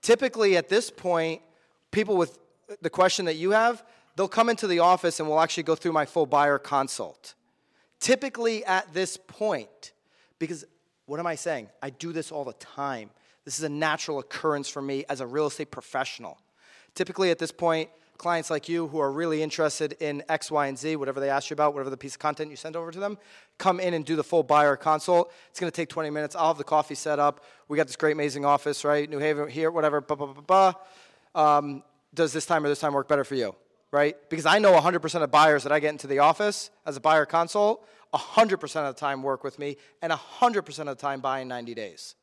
[0.01, 1.41] Typically, at this point,
[1.91, 2.37] people with
[2.81, 3.83] the question that you have,
[4.15, 7.35] they'll come into the office and we'll actually go through my full buyer consult.
[7.99, 9.93] Typically at this point,
[10.39, 10.65] because
[11.05, 11.69] what am I saying?
[11.81, 13.09] I do this all the time.
[13.45, 16.39] This is a natural occurrence for me as a real estate professional.
[16.95, 20.77] Typically at this point, clients like you who are really interested in X, Y, and
[20.77, 22.99] Z, whatever they ask you about, whatever the piece of content you send over to
[22.99, 23.17] them,
[23.57, 25.31] come in and do the full buyer consult.
[25.49, 26.35] It's going to take 20 minutes.
[26.35, 27.43] I'll have the coffee set up.
[27.67, 29.09] We got this great, amazing office, right?
[29.09, 30.73] New Haven here, whatever, blah, blah, blah, blah
[31.35, 33.53] um, does this time or this time work better for you,
[33.91, 34.15] right?
[34.29, 37.25] Because I know 100% of buyers that I get into the office as a buyer
[37.25, 41.47] consult, 100% of the time work with me, and 100% of the time buy in
[41.49, 42.15] 90 days.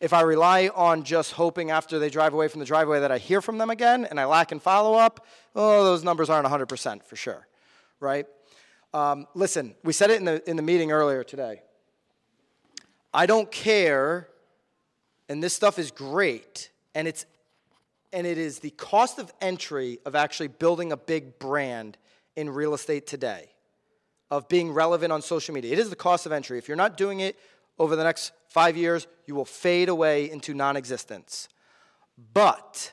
[0.00, 3.18] If I rely on just hoping after they drive away from the driveway that I
[3.18, 7.04] hear from them again and I lack in follow up, oh, those numbers aren't 100%
[7.04, 7.46] for sure,
[8.00, 8.26] right?
[8.94, 11.62] Um, listen, we said it in the, in the meeting earlier today.
[13.12, 14.28] I don't care,
[15.28, 17.26] and this stuff is great, and it's
[18.12, 21.96] and it is the cost of entry of actually building a big brand
[22.34, 23.50] in real estate today,
[24.30, 25.72] of being relevant on social media.
[25.72, 26.58] It is the cost of entry.
[26.58, 27.36] If you're not doing it
[27.78, 31.48] over the next five years, you will fade away into non existence.
[32.32, 32.92] But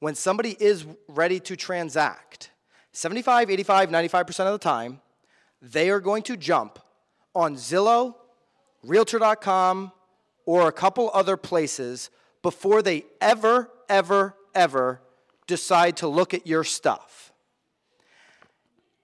[0.00, 2.50] when somebody is ready to transact,
[2.92, 5.00] 75, 85, 95% of the time,
[5.62, 6.78] they are going to jump
[7.34, 8.14] on Zillow,
[8.82, 9.92] Realtor.com,
[10.46, 12.10] or a couple other places
[12.42, 15.00] before they ever, ever, ever
[15.46, 17.32] decide to look at your stuff.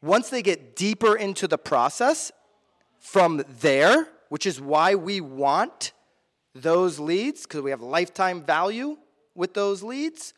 [0.02, 2.32] Once they get deeper into the process,
[2.98, 5.92] from there, which is why we want
[6.54, 8.96] those leads, because we have lifetime value
[9.34, 10.32] with those leads,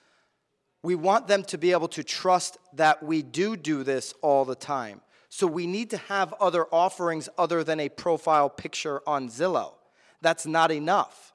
[0.83, 4.55] we want them to be able to trust that we do do this all the
[4.55, 5.01] time.
[5.29, 9.75] So we need to have other offerings other than a profile picture on Zillow.
[10.21, 11.35] That's not enough.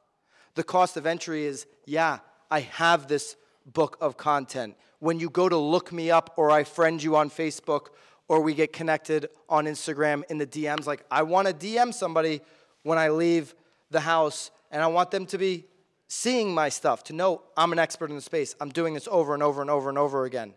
[0.56, 3.36] The cost of entry is, yeah, I have this
[3.66, 4.76] book of content.
[5.00, 7.88] When you go to look me up or I friend you on Facebook
[8.28, 12.42] or we get connected on Instagram in the DMs, like I want to DM somebody
[12.84, 13.54] when I leave
[13.92, 15.66] the house and I want them to be
[16.08, 18.56] seeing my stuff, to know I'm an expert in the space.
[18.60, 20.54] I'm doing this over and over and over and over again.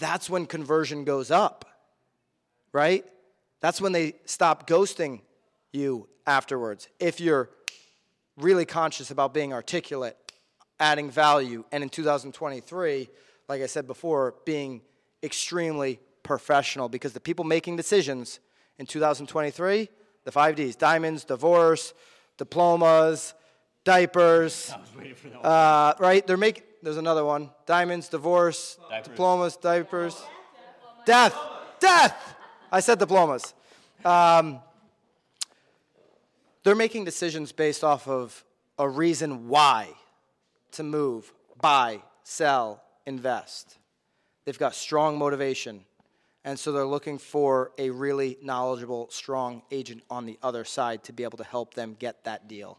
[0.00, 1.64] That's when conversion goes up,
[2.72, 3.04] right?
[3.60, 5.20] That's when they stop ghosting
[5.72, 6.88] you afterwards.
[6.98, 7.50] If you're
[8.36, 10.16] really conscious about being articulate,
[10.80, 13.08] adding value, and in 2023,
[13.48, 14.82] like I said before, being
[15.22, 18.40] extremely professional because the people making decisions
[18.78, 19.88] in 2023,
[20.24, 21.94] the five Ds diamonds, divorce,
[22.38, 23.34] diplomas,
[23.84, 24.72] diapers.
[25.42, 26.26] Uh, right?
[26.26, 30.20] They're making, there's another one diamonds, divorce, diplomas, diapers,
[31.04, 31.36] death.
[31.80, 32.36] Death!
[32.70, 33.54] I said diplomas.
[34.04, 34.60] Um,
[36.62, 38.44] they're making decisions based off of
[38.78, 39.90] a reason why
[40.72, 43.78] to move, buy, sell, invest.
[44.44, 45.84] They've got strong motivation.
[46.44, 51.12] And so they're looking for a really knowledgeable, strong agent on the other side to
[51.12, 52.78] be able to help them get that deal.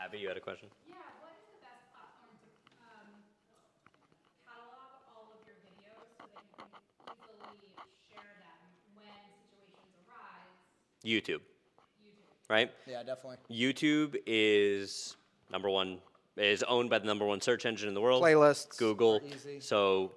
[0.00, 0.68] Abby, you had a question?
[0.86, 3.10] Yeah, what is the best platform to um,
[4.46, 7.74] catalog all of your videos so that you can easily
[8.06, 8.58] share them
[8.94, 9.18] when
[9.50, 10.54] situations arise?
[11.04, 11.42] YouTube.
[12.48, 12.70] Right?
[12.86, 13.38] Yeah, definitely.
[13.50, 15.16] YouTube is
[15.50, 15.98] number one
[16.36, 18.22] is owned by the number one search engine in the world.
[18.22, 19.20] Playlists Google.
[19.34, 19.60] easy.
[19.60, 20.12] So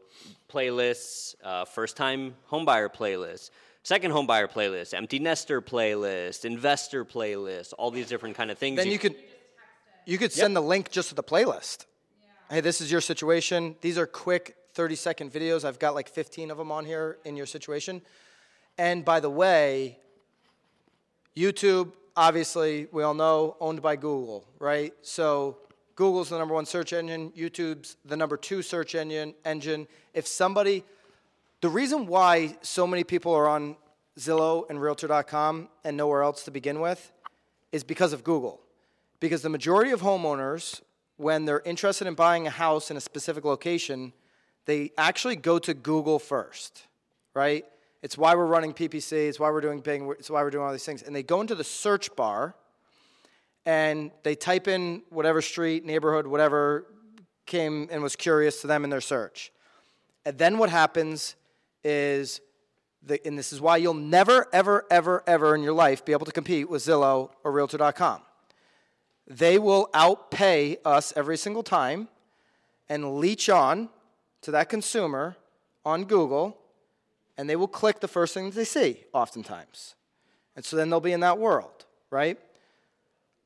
[0.50, 3.52] playlists, uh, first time homebuyer playlist,
[3.84, 8.78] second homebuyer playlist, empty nester playlist, investor playlist, all these different kind of things.
[8.78, 9.16] Then you could
[10.06, 11.86] you could send the link just to the playlist.
[12.50, 13.76] Hey, this is your situation.
[13.82, 15.66] These are quick 30 second videos.
[15.66, 18.02] I've got like 15 of them on here in your situation.
[18.78, 19.98] And by the way,
[21.36, 24.94] YouTube, obviously, we all know, owned by Google, right?
[25.02, 25.58] So
[25.96, 29.88] Google's the number one search engine, YouTube's the number two search engine engine.
[30.14, 30.84] If somebody
[31.62, 33.76] the reason why so many people are on
[34.20, 37.12] Zillow and Realtor.com and nowhere else to begin with
[37.72, 38.62] is because of Google.
[39.20, 40.82] Because the majority of homeowners,
[41.18, 44.14] when they're interested in buying a house in a specific location,
[44.66, 46.84] they actually go to Google first,
[47.34, 47.66] right?
[48.04, 50.72] It's why we're running PPC, it's why we're doing Bing, it's why we're doing all
[50.72, 51.02] these things.
[51.02, 52.56] And they go into the search bar
[53.66, 56.86] and they type in whatever street, neighborhood, whatever
[57.46, 59.52] came and was curious to them in their search.
[60.26, 61.36] And then what happens
[61.84, 62.42] is,
[63.04, 66.26] the, and this is why you'll never, ever, ever, ever in your life be able
[66.26, 68.22] to compete with Zillow or Realtor.com.
[69.28, 72.08] They will outpay us every single time
[72.90, 73.90] and leech on
[74.42, 75.36] to that consumer
[75.84, 76.58] on Google,
[77.38, 79.96] and they will click the first thing that they see, oftentimes.
[80.56, 82.40] And so then they'll be in that world, right?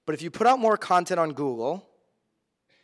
[0.10, 1.88] But if you put out more content on Google,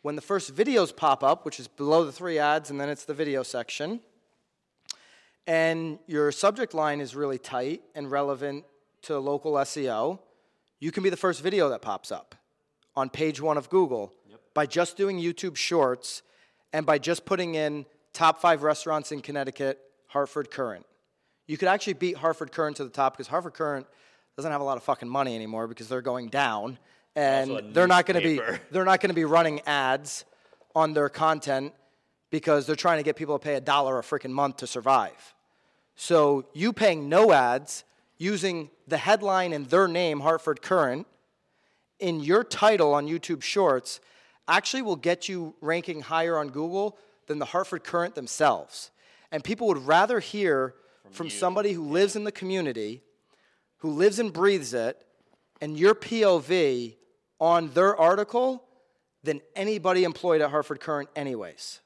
[0.02, 3.04] when the first videos pop up, which is below the three ads, and then it's
[3.04, 3.98] the video section,
[5.44, 8.64] and your subject line is really tight and relevant
[9.02, 10.20] to local SEO,
[10.78, 12.36] you can be the first video that pops up
[12.94, 14.12] on page one of Google
[14.54, 16.22] by just doing YouTube Shorts
[16.72, 20.86] and by just putting in top five restaurants in Connecticut, Hartford Courant.
[21.48, 23.88] You could actually beat Hartford Courant to the top because Hartford Current
[24.36, 26.78] doesn't have a lot of fucking money anymore because they're going down,
[27.16, 28.40] and they're not going to be
[28.70, 30.24] they're not going to be running ads
[30.74, 31.72] on their content
[32.30, 35.34] because they're trying to get people to pay a dollar a freaking month to survive.
[35.96, 37.84] So you paying no ads
[38.18, 41.06] using the headline and their name, Hartford Courant,
[41.98, 44.00] in your title on YouTube Shorts
[44.46, 48.90] actually will get you ranking higher on Google than the Hartford Courant themselves.
[49.32, 50.74] And people would rather hear
[51.10, 53.02] from, somebody who lives in the community,
[53.78, 55.06] who lives and breathes it,
[55.60, 56.95] and your POV
[57.40, 58.64] on their article
[59.22, 61.80] than anybody employed at Hartford Courant, anyways.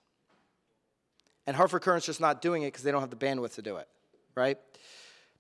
[1.47, 3.77] And Hartford Courant's just not doing it because they don't have the bandwidth to do
[3.77, 3.89] it,
[4.35, 4.59] right?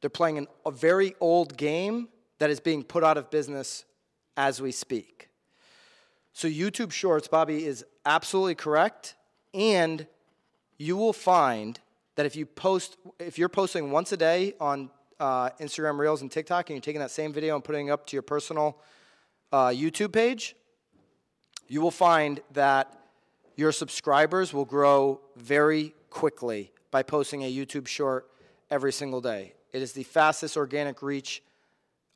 [0.00, 2.08] They're playing an, a very old game
[2.38, 3.84] that is being put out of business
[4.36, 5.28] as we speak.
[6.32, 9.14] So, YouTube Shorts, Bobby, is absolutely correct.
[9.52, 10.06] And
[10.78, 11.78] you will find
[12.16, 16.30] that if you post, if you're posting once a day on uh, Instagram Reels and
[16.30, 18.78] TikTok, and you're taking that same video and putting it up to your personal
[19.52, 20.56] uh, YouTube page,
[21.68, 22.96] you will find that
[23.56, 28.28] your subscribers will grow very quickly by posting a YouTube short
[28.70, 29.54] every single day.
[29.72, 31.42] It is the fastest organic reach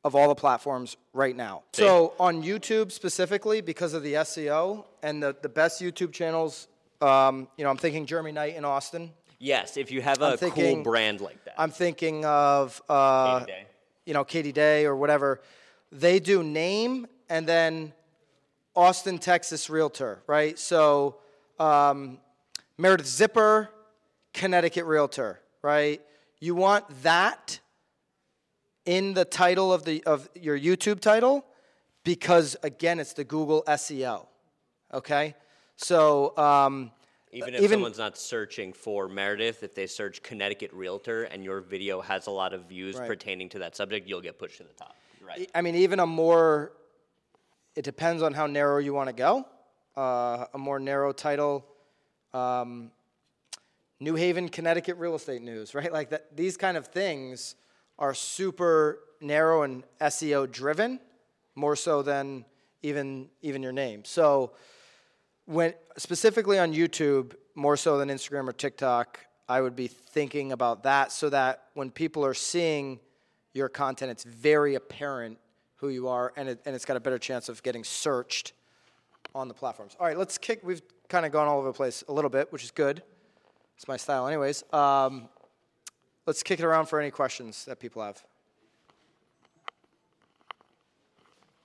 [0.03, 1.63] of all the platforms right now.
[1.73, 6.67] So on YouTube specifically, because of the SEO and the, the best YouTube channels,
[7.01, 9.11] um, you know, I'm thinking Jeremy Knight in Austin.
[9.39, 11.55] Yes, if you have a cool brand like that.
[11.57, 13.65] I'm thinking of, uh, Katie Day.
[14.05, 15.41] you know, Katie Day or whatever.
[15.91, 17.93] They do name and then
[18.75, 20.57] Austin, Texas Realtor, right?
[20.59, 21.17] So
[21.59, 22.19] um,
[22.77, 23.69] Meredith Zipper,
[24.33, 26.01] Connecticut Realtor, right?
[26.39, 27.59] You want that
[28.85, 31.45] in the title of the of your YouTube title
[32.03, 34.27] because again, it's the Google SEO.
[34.93, 35.35] Okay,
[35.75, 36.91] so um,
[37.31, 41.61] Even if even- someone's not searching for Meredith, if they search Connecticut Realtor and your
[41.61, 43.07] video has a lot of views Right.
[43.07, 44.95] pertaining to that subject, you'll get pushed to the top.
[45.25, 45.49] Right.
[45.55, 46.73] I mean, even a more,
[47.75, 49.45] it depends on how narrow you want to go.
[49.95, 51.65] Uh, a more narrow title,
[52.33, 52.91] um,
[53.99, 55.91] New Haven, Connecticut real estate news, right?
[55.91, 56.35] Like that.
[56.35, 57.55] These kind of things
[57.97, 60.99] are super narrow and SEO driven,
[61.55, 62.45] more so than
[62.83, 64.03] even even your name.
[64.03, 64.51] So,
[65.45, 70.83] when specifically on YouTube, more so than Instagram or TikTok, I would be thinking about
[70.83, 72.99] that so that when people are seeing
[73.53, 75.37] your content, it's very apparent
[75.85, 78.53] who you are, and, it, and it's got a better chance of getting searched
[79.33, 79.95] on the platforms.
[79.99, 80.61] All right, let's kick.
[80.63, 83.03] We've kind of gone all over the place a little bit, which is good.
[83.77, 84.63] It's my style, anyways.
[84.73, 85.29] Um,
[86.25, 88.23] let's kick it around for any questions that people have.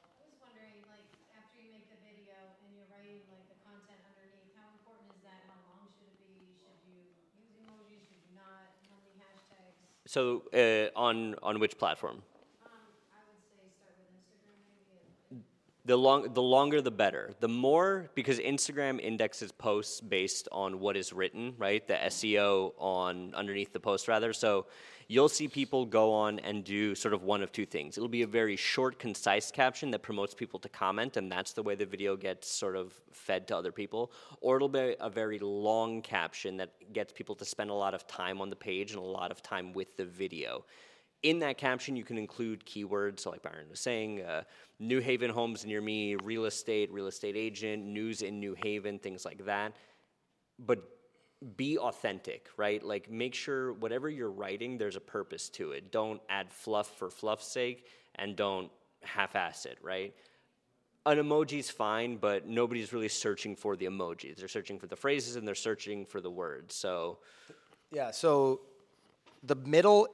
[0.03, 1.07] I was wondering, like,
[1.39, 2.35] after you make the video
[2.67, 5.41] and you're writing like the content underneath, how important is that?
[5.47, 6.59] How long should it be?
[6.59, 8.03] Should you use emojis?
[8.11, 8.75] Should you not?
[8.91, 9.79] How many hashtags?
[10.11, 12.19] So uh, on on which platform?
[12.67, 12.75] Um,
[13.15, 14.99] I would say start with Instagram maybe.
[15.31, 15.47] And,
[15.87, 17.31] The long the longer the better.
[17.41, 21.87] The more because Instagram indexes posts based on what is written, right?
[21.87, 24.35] The SEO on underneath the post rather.
[24.35, 24.67] So
[25.09, 27.97] you'll see people go on and do sort of one of two things.
[27.97, 31.63] It'll be a very short concise caption that promotes people to comment and that's the
[31.63, 35.39] way the video gets sort of fed to other people, or it'll be a very
[35.39, 39.01] long caption that gets people to spend a lot of time on the page and
[39.01, 40.65] a lot of time with the video
[41.23, 44.43] in that caption, you can include keywords, so like Byron was saying, uh,
[44.79, 49.25] New Haven homes near me, real estate, real estate agent, news in New Haven, things
[49.25, 49.75] like that.
[50.59, 50.83] But
[51.57, 52.83] be authentic, right?
[52.83, 55.93] Like make sure whatever you're writing, there's a purpose to it.
[55.93, 58.71] Don't add fluff for fluff's sake, and don't
[59.03, 60.15] half-ass it, right?
[61.07, 64.37] An emoji's fine, but nobody's really searching for the emojis.
[64.37, 66.75] They're searching for the phrases and they're searching for the words.
[66.75, 67.19] So
[67.91, 68.61] Yeah, so
[69.43, 70.09] the middle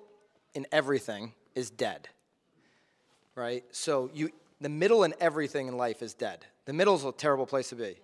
[0.57, 2.09] in everything is dead.
[3.35, 3.65] Right?
[3.71, 4.31] So you
[4.61, 6.47] the middle in everything in life is dead.
[6.65, 7.97] The middle's a terrible place to be.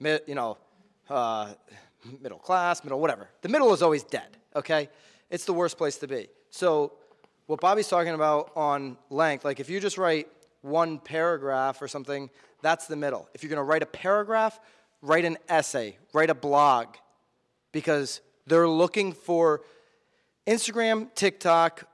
[0.00, 0.58] Mi- you know,
[1.08, 1.54] uh,
[2.20, 3.28] middle class, middle whatever.
[3.42, 4.88] The middle is always dead, okay?
[5.30, 6.28] It's the worst place to be.
[6.50, 6.92] So
[7.46, 10.28] what Bobby's talking about on length, like if you just write
[10.62, 12.28] one paragraph or something,
[12.62, 13.28] that's the middle.
[13.34, 14.58] If you're going to write a paragraph,
[15.00, 16.96] write an essay, write a blog
[17.70, 19.62] because they're looking for
[20.46, 21.88] Instagram, TikTok,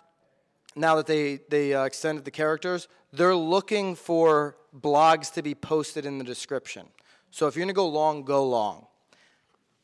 [0.77, 6.07] now that they, they uh, extended the characters, they're looking for blogs to be posted
[6.07, 6.87] in the description.
[7.31, 8.87] So if you're gonna go long, go long.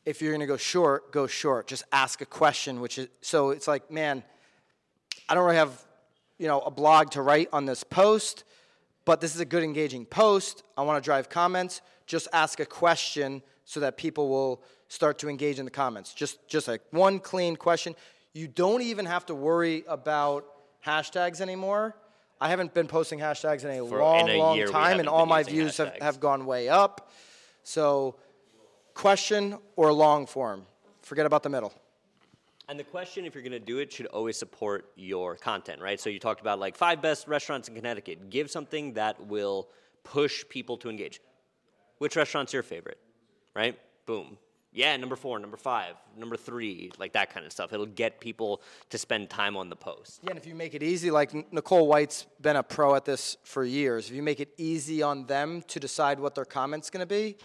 [0.05, 1.67] If you're gonna go short, go short.
[1.67, 4.23] Just ask a question, which is so it's like, man,
[5.27, 5.83] I don't really have,
[6.37, 8.43] you know, a blog to write on this post,
[9.05, 10.63] but this is a good engaging post.
[10.77, 11.81] I want to drive comments.
[12.05, 16.13] Just ask a question so that people will start to engage in the comments.
[16.13, 17.95] Just just like one clean question.
[18.33, 20.45] You don't even have to worry about
[20.85, 21.95] hashtags anymore.
[22.41, 25.09] I haven't been posting hashtags in a For- long, in a long year, time, and
[25.09, 27.11] all my using views have, have gone way up.
[27.63, 28.15] So,
[28.93, 30.65] question or long form.
[31.01, 31.73] Forget about the middle.
[32.69, 35.99] And the question, if you're going to do it, should always support your content, right?
[35.99, 38.29] So you talked about like five best restaurants in Connecticut.
[38.29, 39.69] Give something that will
[40.03, 41.19] push people to engage.
[41.97, 42.99] Which restaurant's your favorite,
[43.55, 43.77] right?
[44.05, 44.37] Boom.
[44.71, 47.73] Yeah, number four, number five, number three, like that kind of stuff.
[47.73, 48.61] It'll get people
[48.91, 50.19] to spend time on the post.
[50.23, 53.37] Yeah, and if you make it easy, like Nicole White's been a pro at this
[53.43, 54.09] for years.
[54.09, 57.35] If you make it easy on them to decide what their comment's going to be,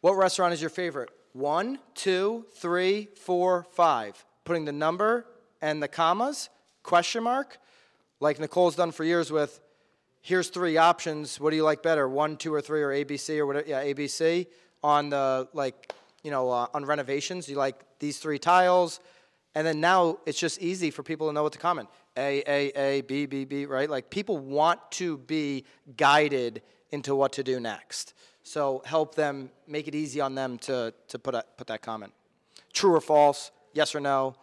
[0.00, 1.10] what restaurant is your favorite?
[1.32, 4.24] One, two, three, four, five.
[4.44, 5.26] Putting the number
[5.60, 6.50] and the commas,
[6.84, 7.58] question mark,
[8.20, 9.60] like Nicole's done for years with.
[10.20, 11.40] Here's three options.
[11.40, 12.08] What do you like better?
[12.08, 13.68] One, two, or three, or ABC, or whatever.
[13.68, 14.46] Yeah, ABC
[14.82, 15.92] on the like,
[16.22, 17.48] you know, uh, on renovations.
[17.48, 19.00] You like these three tiles,
[19.54, 21.88] and then now it's just easy for people to know what to comment.
[22.16, 23.66] A, A, A, B, B, B.
[23.66, 23.88] Right?
[23.88, 25.64] Like people want to be
[25.96, 28.14] guided into what to do next.
[28.42, 32.12] So help them, make it easy on them to to put a, put that comment.
[32.72, 33.50] True or false?
[33.72, 34.36] Yes or no?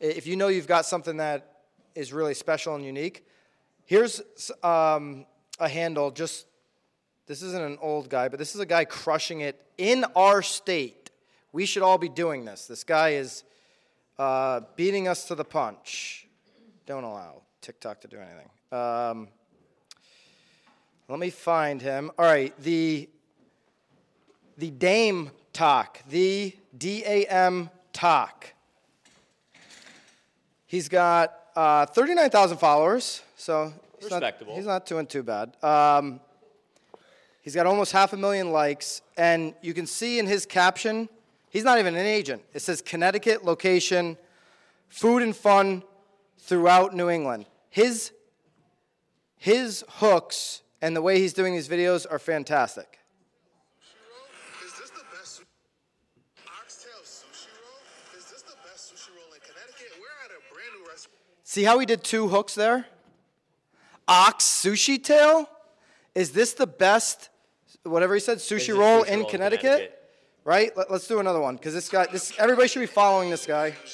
[0.00, 1.62] If you know you've got something that
[1.94, 3.26] is really special and unique,
[3.86, 4.20] Here's
[4.64, 5.26] um,
[5.60, 6.10] a handle.
[6.10, 6.46] Just
[7.26, 11.10] this isn't an old guy, but this is a guy crushing it in our state.
[11.52, 12.66] We should all be doing this.
[12.66, 13.44] This guy is
[14.18, 16.28] uh, beating us to the punch.
[16.86, 18.48] Don't allow TikTok to do anything.
[18.72, 19.28] Um,
[21.08, 22.10] let me find him.
[22.18, 23.08] All right, the
[24.58, 28.52] the Dame Talk, the D A M Talk.
[30.66, 34.52] He's got uh, 39,000 followers, so he's Respectable.
[34.52, 35.56] Not, he's not doing too bad.
[35.62, 36.20] Um,
[37.46, 41.08] he's got almost half a million likes, and you can see in his caption,
[41.48, 42.42] he's not even an agent.
[42.52, 44.18] It says Connecticut location,
[44.88, 45.84] food and fun
[46.38, 47.46] throughout New England.
[47.70, 48.10] His
[49.36, 52.98] his hooks and the way he's doing these videos are fantastic.
[54.64, 55.44] Is this the best su-
[56.60, 58.18] oxtail sushi roll?
[58.18, 59.92] Is this the best sushi roll in Connecticut?
[60.00, 61.20] We're at a brand new restaurant.
[61.44, 62.86] See how he did two hooks there?
[64.08, 65.48] Ox sushi tail?
[66.16, 67.28] Is this the best,
[67.86, 69.62] whatever he said, sushi Is roll sushi in roll in Connecticut?
[69.62, 70.02] Connecticut?
[70.44, 70.76] Right?
[70.76, 73.70] Let, us do another one because this guy, this everybody should be following this guy.
[73.70, 73.92] Hold on,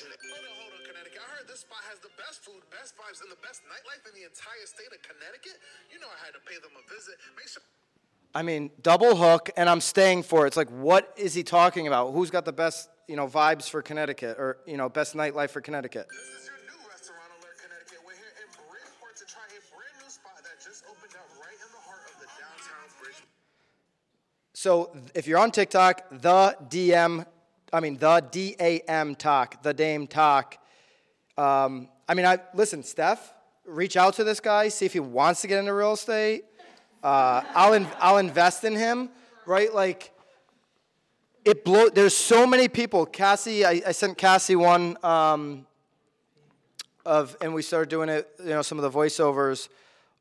[0.61, 1.21] hold on, Connecticut.
[1.21, 4.21] I heard this spot has the best food, best vibes, and the best nightlife in
[4.21, 5.59] the entire state of Connecticut.
[5.93, 7.15] You know I had to pay them a visit.
[7.37, 7.63] Make sure.
[8.35, 10.49] I mean, double hook, and I'm staying for it.
[10.49, 12.13] It's like, what is he talking about?
[12.13, 15.61] Who's got the best, you know, vibes for Connecticut, or you know, best nightlife for
[15.61, 16.07] Connecticut?
[24.63, 27.27] So if you're on TikTok, the DM,
[27.73, 30.57] I mean the D A M talk, the Dame talk.
[31.37, 33.35] Um, I mean, I listen, Steph,
[33.65, 36.45] reach out to this guy, see if he wants to get into real estate.
[37.03, 39.09] Uh, I'll in, I'll invest in him,
[39.47, 39.75] right?
[39.75, 40.13] Like
[41.45, 41.89] it blow.
[41.89, 43.05] There's so many people.
[43.05, 45.67] Cassie, I, I sent Cassie one um,
[47.05, 48.31] of, and we started doing it.
[48.39, 49.69] You know, some of the voiceovers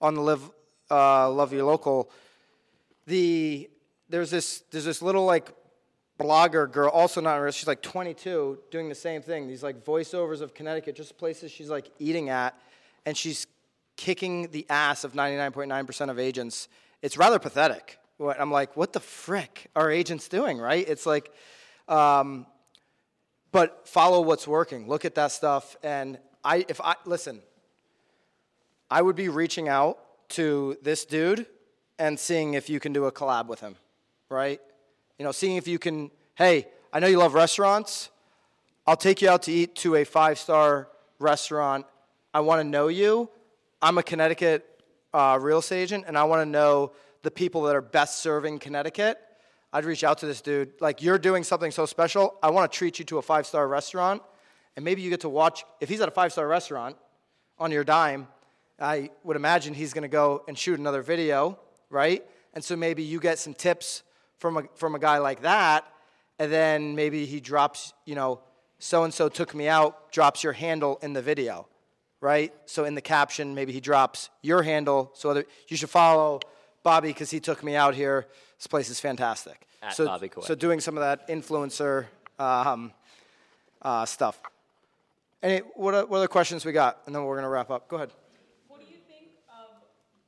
[0.02, 0.50] on the live,
[0.89, 2.10] uh, love your local
[3.08, 3.70] the
[4.12, 5.51] there's this there's this little like
[6.20, 7.51] blogger girl, also not real.
[7.51, 9.47] She's like 22, doing the same thing.
[9.47, 12.55] These like voiceovers of Connecticut, just places she's like eating at,
[13.05, 13.47] and she's
[13.97, 16.68] kicking the ass of 99.9% of agents.
[17.01, 17.97] It's rather pathetic.
[18.20, 20.88] I'm like, what the frick are agents doing, right?
[20.88, 21.34] It's like,
[21.88, 22.45] um,
[23.51, 24.88] but follow what's working.
[24.88, 27.41] Look at that stuff, and I if I listen,
[28.89, 29.97] I would be reaching out
[30.30, 31.47] to this dude
[31.97, 33.76] and seeing if you can do a collab with him,
[34.32, 34.60] right?
[35.20, 38.10] You know, seeing if you can, hey, I know you love restaurants.
[38.88, 40.88] I'll take you out to eat to a five star
[41.20, 41.86] restaurant.
[42.34, 43.30] I want to know you.
[43.82, 44.66] I'm a Connecticut
[45.14, 48.60] uh, real estate agent, and I want to know the people that are best serving
[48.60, 49.20] Connecticut.
[49.74, 50.74] I'd reach out to this dude.
[50.82, 52.36] Like, you're doing something so special.
[52.42, 54.22] I want to treat you to a five star restaurant.
[54.76, 56.96] And maybe you get to watch, if he's at a five star restaurant
[57.60, 58.28] on your dime,
[58.80, 61.60] I would imagine he's going to go and shoot another video,
[61.90, 62.24] right?
[62.54, 64.04] And so maybe you get some tips
[64.42, 65.86] from a, from a guy like that,
[66.39, 68.42] and then maybe he drops, you know,
[68.80, 71.68] so and so took me out, drops your handle in the video,
[72.20, 72.52] right?
[72.66, 75.12] So in the caption, maybe he drops your handle.
[75.14, 76.39] So other, you should follow
[76.82, 78.26] Bobby because he took me out here.
[78.58, 79.68] This place is fantastic.
[79.84, 80.46] At so, Bobby Kawhi.
[80.46, 82.08] so doing some of that influencer
[82.39, 82.92] um,
[83.84, 84.42] uh, stuff.
[85.44, 87.02] Any what, what other questions we got?
[87.06, 87.88] And then we're gonna wrap up.
[87.88, 88.10] Go ahead.
[88.68, 89.78] What do you think of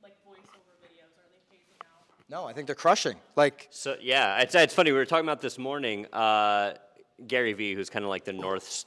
[0.00, 1.10] like voiceover videos?
[1.18, 2.13] Are they phasing out?
[2.28, 3.16] No, I think they're crushing.
[3.36, 4.92] Like, So yeah, it's it's funny.
[4.92, 6.06] We were talking about this morning.
[6.12, 6.74] Uh,
[7.26, 8.86] Gary Vee, who's kind of like the North.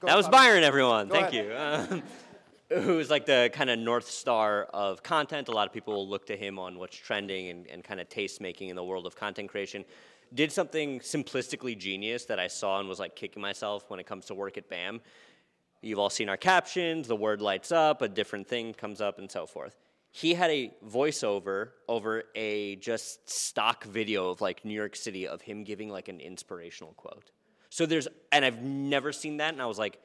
[0.00, 0.48] Go that was Bobby.
[0.48, 1.08] Byron, everyone.
[1.08, 1.88] Go Thank ahead.
[1.90, 1.96] you.
[1.96, 2.02] Um,
[2.82, 5.48] who's like the kind of North Star of content.
[5.48, 8.08] A lot of people will look to him on what's trending and, and kind of
[8.08, 9.84] taste making in the world of content creation.
[10.32, 14.26] Did something simplistically genius that I saw and was like kicking myself when it comes
[14.26, 15.00] to work at BAM.
[15.80, 19.30] You've all seen our captions, the word lights up, a different thing comes up, and
[19.30, 19.76] so forth.
[20.16, 25.42] He had a voiceover over a just stock video of like New York City of
[25.42, 27.32] him giving like an inspirational quote.
[27.68, 29.98] So there's, and I've never seen that, and I was like,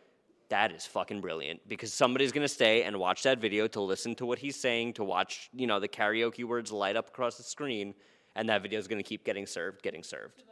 [0.50, 4.26] that is fucking brilliant because somebody's gonna stay and watch that video to listen to
[4.26, 7.94] what he's saying, to watch, you know, the karaoke words light up across the screen,
[8.36, 10.40] and that video is gonna keep getting served, getting served.
[10.40, 10.44] The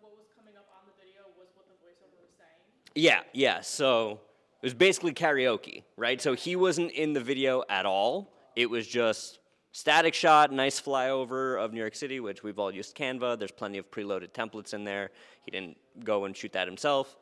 [0.00, 2.48] what was coming up on the video was what the voiceover was saying.
[2.94, 3.60] Yeah, yeah.
[3.60, 4.22] So
[4.62, 6.18] it was basically karaoke, right?
[6.18, 8.31] So he wasn't in the video at all.
[8.54, 9.38] It was just
[9.72, 13.38] static shot, nice flyover of New York City, which we've all used Canva.
[13.38, 15.10] There's plenty of preloaded templates in there.
[15.44, 17.16] He didn't go and shoot that himself.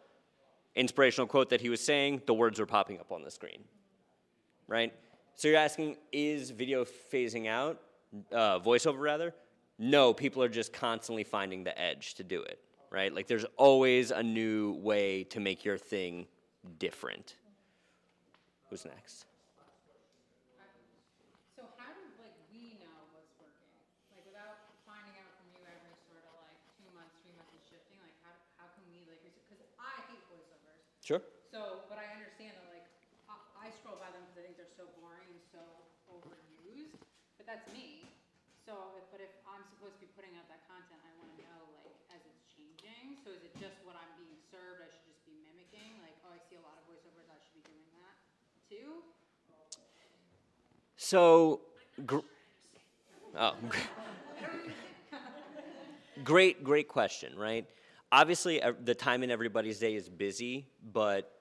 [0.74, 3.64] Inspirational quote that he was saying, the words were popping up on the screen,
[4.68, 4.92] right?
[5.34, 7.80] So you're asking, is video phasing out?
[8.32, 9.34] Uh, voiceover, rather?
[9.78, 12.60] No, people are just constantly finding the edge to do it,
[12.90, 13.14] right?
[13.14, 16.26] Like there's always a new way to make your thing
[16.78, 17.36] different.
[18.68, 19.26] Who's next?
[31.10, 31.26] Sure.
[31.50, 32.86] So, but I understand that, like,
[33.26, 35.58] I, I scroll by them because I think they're so boring and so
[36.06, 37.02] overused,
[37.34, 38.06] but that's me.
[38.62, 41.66] So, if, but if I'm supposed to be putting out that content, I wanna know,
[41.82, 45.26] like, as it's changing, so is it just what I'm being served, I should just
[45.26, 45.98] be mimicking?
[45.98, 48.14] Like, oh, I see a lot of voiceovers, I should be doing that
[48.70, 49.02] too?
[50.94, 51.66] So,
[52.06, 52.30] gr-
[53.34, 53.54] oh,
[56.22, 57.66] great, great question, right?
[58.12, 61.39] Obviously, the time in everybody's day is busy, but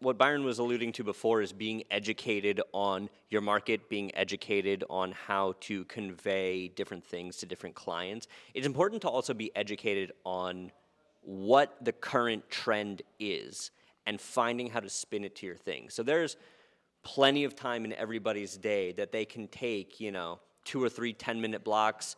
[0.00, 5.12] what Byron was alluding to before is being educated on your market, being educated on
[5.12, 8.28] how to convey different things to different clients.
[8.54, 10.70] It's important to also be educated on
[11.22, 13.70] what the current trend is
[14.06, 15.88] and finding how to spin it to your thing.
[15.88, 16.36] So there's
[17.02, 21.12] plenty of time in everybody's day that they can take, you know, two or three
[21.12, 22.16] 10 minute blocks.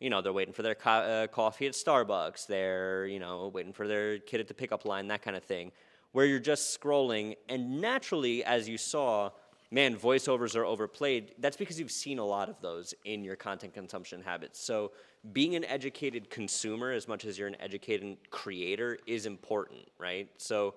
[0.00, 2.46] You know, they're waiting for their co- uh, coffee at Starbucks.
[2.46, 5.72] They're, you know, waiting for their kid at the pickup line, that kind of thing,
[6.14, 7.34] where you're just scrolling.
[7.48, 9.30] And naturally, as you saw,
[9.72, 11.34] man, voiceovers are overplayed.
[11.40, 14.60] That's because you've seen a lot of those in your content consumption habits.
[14.60, 14.92] So,
[15.32, 20.28] being an educated consumer as much as you're an educated creator is important, right?
[20.36, 20.74] So,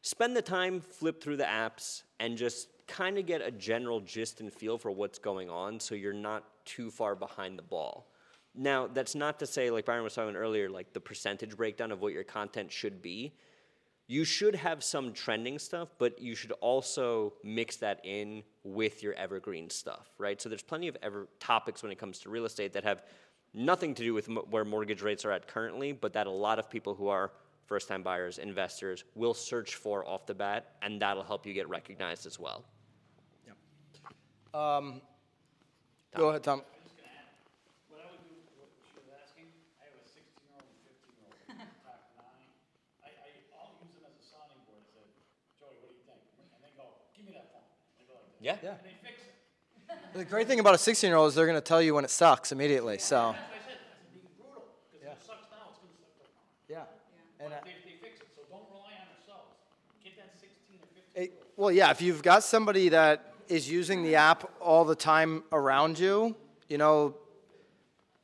[0.00, 4.40] spend the time, flip through the apps, and just kind of get a general gist
[4.40, 8.06] and feel for what's going on so you're not too far behind the ball.
[8.54, 12.00] Now, that's not to say, like Byron was talking earlier, like the percentage breakdown of
[12.00, 13.34] what your content should be.
[14.10, 19.14] You should have some trending stuff, but you should also mix that in with your
[19.14, 20.42] evergreen stuff, right?
[20.42, 23.04] So there's plenty of ever topics when it comes to real estate that have
[23.54, 26.68] nothing to do with where mortgage rates are at currently, but that a lot of
[26.68, 27.30] people who are
[27.66, 31.68] first time buyers, investors will search for off the bat, and that'll help you get
[31.68, 32.64] recognized as well.
[33.46, 33.52] Yeah.
[34.52, 35.00] Um,
[36.16, 36.62] go ahead, Tom.
[37.88, 39.46] What I would do, what she was asking,
[39.78, 42.50] I have a sixteen-year-old and fifteen-year-old, talk nine.
[43.06, 45.06] I, I, I'll use them as a sounding board, I say,
[45.58, 46.22] Joey, what do you think?
[46.54, 47.66] And they go, give me that phone.
[47.98, 48.29] They go like this.
[48.40, 48.56] Yeah.
[48.62, 48.70] Yeah.
[48.70, 50.18] And they fix it.
[50.18, 52.04] The great thing about a 16 year old is they're going to tell you when
[52.04, 52.98] it sucks immediately.
[52.98, 55.92] So, That's what I said, that's being brutal, because if it sucks now, it's gonna
[56.18, 56.30] suck
[56.68, 56.86] tomorrow.
[57.38, 57.44] yeah.
[57.44, 59.54] And, uh, they, they fix it, so don't rely on yourselves.
[60.02, 61.36] Get that sixteen or fifteen.
[61.56, 65.98] well, yeah, if you've got somebody that is using the app all the time around
[65.98, 66.34] you,
[66.68, 67.14] you know,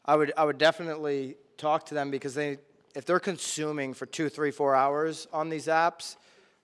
[0.05, 2.59] I would I would definitely talk to them because they
[2.95, 6.17] if they're consuming for two, three, four hours on these apps,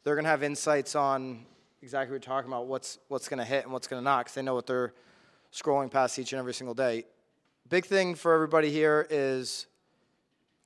[0.05, 1.45] they're gonna have insights on
[1.83, 4.43] exactly what you're talking about, what's what's gonna hit and what's gonna not, because they
[4.43, 4.93] know what they're
[5.53, 7.05] scrolling past each and every single day.
[7.69, 9.67] Big thing for everybody here is,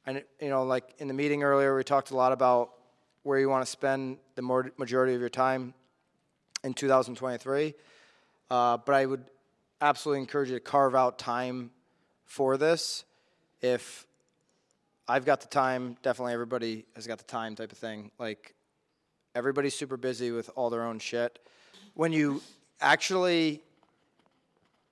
[0.06, 2.72] and you know, like in the meeting earlier, we talked a lot about
[3.22, 4.42] where you want to spend the
[4.76, 5.74] majority of your time
[6.62, 7.74] in 2023.
[8.48, 9.24] Uh, but I would
[9.80, 11.70] absolutely encourage you to carve out time
[12.24, 13.04] for this.
[13.60, 14.06] If
[15.08, 18.10] I've got the time, definitely everybody has got the time type of thing.
[18.18, 18.55] Like
[19.36, 21.38] everybody's super busy with all their own shit.
[21.92, 22.42] When you
[22.80, 23.60] actually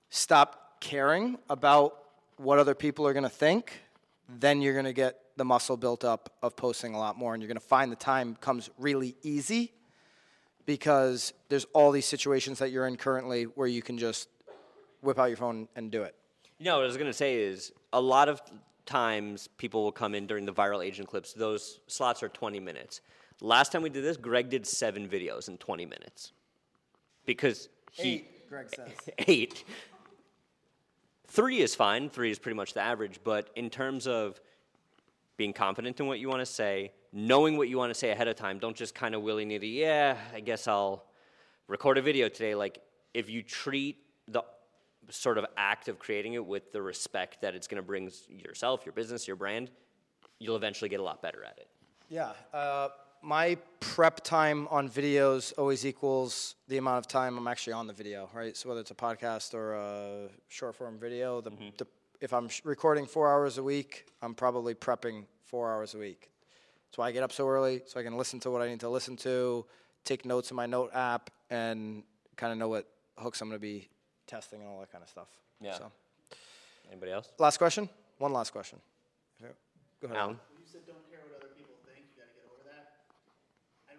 [0.09, 1.97] stop caring about
[2.37, 3.81] what other people are going to think,
[4.29, 7.41] then you're going to get the muscle built up of posting a lot more and
[7.41, 9.73] you're going to find the time comes really easy
[10.67, 14.29] because there's all these situations that you're in currently where you can just
[15.01, 16.15] whip out your phone and do it.
[16.59, 18.41] You know, what I was going to say is a lot of
[18.85, 21.33] times people will come in during the viral agent clips.
[21.33, 23.01] Those slots are 20 minutes.
[23.41, 26.31] Last time we did this, Greg did seven videos in 20 minutes
[27.25, 28.89] because he Greg says.
[29.27, 29.63] eight.
[31.27, 32.09] Three is fine.
[32.09, 33.19] Three is pretty much the average.
[33.23, 34.39] But in terms of
[35.37, 38.27] being confident in what you want to say, knowing what you want to say ahead
[38.27, 41.05] of time, don't just kind of willy nilly, yeah, I guess I'll
[41.67, 42.55] record a video today.
[42.55, 42.81] Like,
[43.13, 44.43] if you treat the
[45.09, 48.85] sort of act of creating it with the respect that it's going to bring yourself,
[48.85, 49.69] your business, your brand,
[50.39, 51.67] you'll eventually get a lot better at it.
[52.09, 52.31] Yeah.
[52.53, 52.89] Uh,
[53.25, 57.93] my prep time on videos always equals the amount of time I'm actually on the
[57.93, 58.55] video, right?
[58.55, 61.69] So whether it's a podcast or a short form video, the, mm-hmm.
[61.77, 61.87] the,
[62.21, 66.29] if I'm sh- recording four hours a week, I'm probably prepping four hours a week.
[66.87, 68.79] That's why I get up so early, so I can listen to what I need
[68.81, 69.65] to listen to,
[70.03, 72.03] take notes in my note app, and
[72.35, 73.89] kind of know what hooks I'm going to be
[74.27, 75.27] testing and all that kind of stuff.
[75.59, 75.77] Yeah.
[75.77, 75.91] So,
[76.89, 77.29] Anybody else?
[77.39, 77.89] last question.
[78.19, 78.79] One last question.
[80.05, 80.17] Go ahead.
[80.21, 80.39] Alan?
[80.61, 83.09] You said don't care what other people think, you gotta get over that.
[83.89, 83.97] I,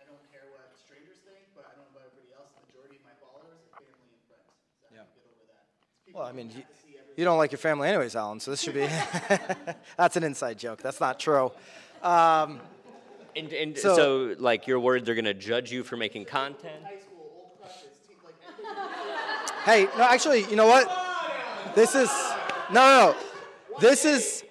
[0.00, 2.96] I don't care what strangers think, but I don't know about everybody else, the majority
[2.98, 4.48] of my followers are family and friends,
[4.80, 5.64] so I have to get over that.
[6.01, 8.16] People Well, I mean, you, have to see every- you don't like your family anyways,
[8.16, 8.86] Alan, so this should be.
[9.96, 10.82] that's an inside joke.
[10.82, 11.52] That's not true.
[12.02, 12.60] Um,
[13.34, 16.82] And, and So- so, like, your words are going to judge you for making content?
[16.84, 20.90] High school, old crushes, te- like, everybody- hey, no, actually, you know what?
[21.74, 22.10] This is.
[22.70, 23.16] No, no, no.
[23.80, 24.44] This is.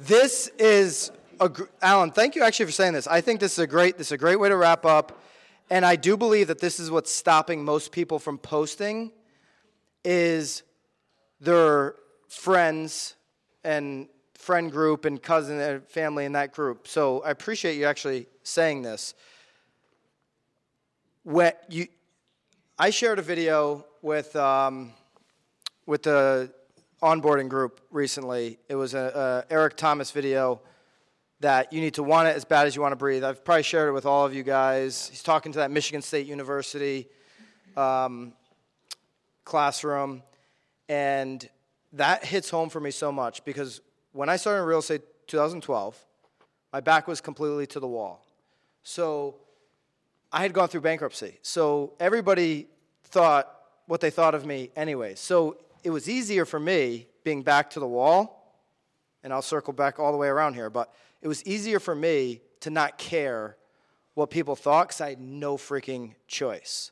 [0.00, 3.06] This is Agr- Alan, thank you actually for saying this.
[3.06, 5.20] I think this is a great this is a great way to wrap up,
[5.68, 9.12] and I do believe that this is what's stopping most people from posting,
[10.04, 10.62] is
[11.40, 11.94] their
[12.28, 13.14] friends
[13.64, 16.88] and friend group and cousin and family in that group.
[16.88, 19.14] So I appreciate you actually saying this.
[21.24, 21.86] When you,
[22.78, 24.92] I shared a video with um,
[25.86, 26.50] with the
[27.02, 28.58] onboarding group recently.
[28.68, 30.60] It was a, Eric Thomas video
[31.40, 33.24] that you need to want it as bad as you want to breathe.
[33.24, 35.08] I've probably shared it with all of you guys.
[35.08, 37.08] He's talking to that Michigan State University
[37.76, 38.34] um,
[39.44, 40.22] classroom,
[40.90, 41.48] and
[41.92, 43.80] that hits home for me so much because
[44.10, 45.96] when I started in real estate 2012,
[46.72, 48.26] my back was completely to the wall.
[48.82, 49.36] So
[50.32, 51.38] I had gone through bankruptcy.
[51.42, 52.66] So everybody
[53.04, 53.54] thought
[53.86, 55.14] what they thought of me anyway.
[55.14, 58.58] So it was easier for me being back to the wall,
[59.22, 62.40] and I'll circle back all the way around here, but it was easier for me
[62.60, 63.56] to not care
[64.14, 66.90] what people thought because I had no freaking choice.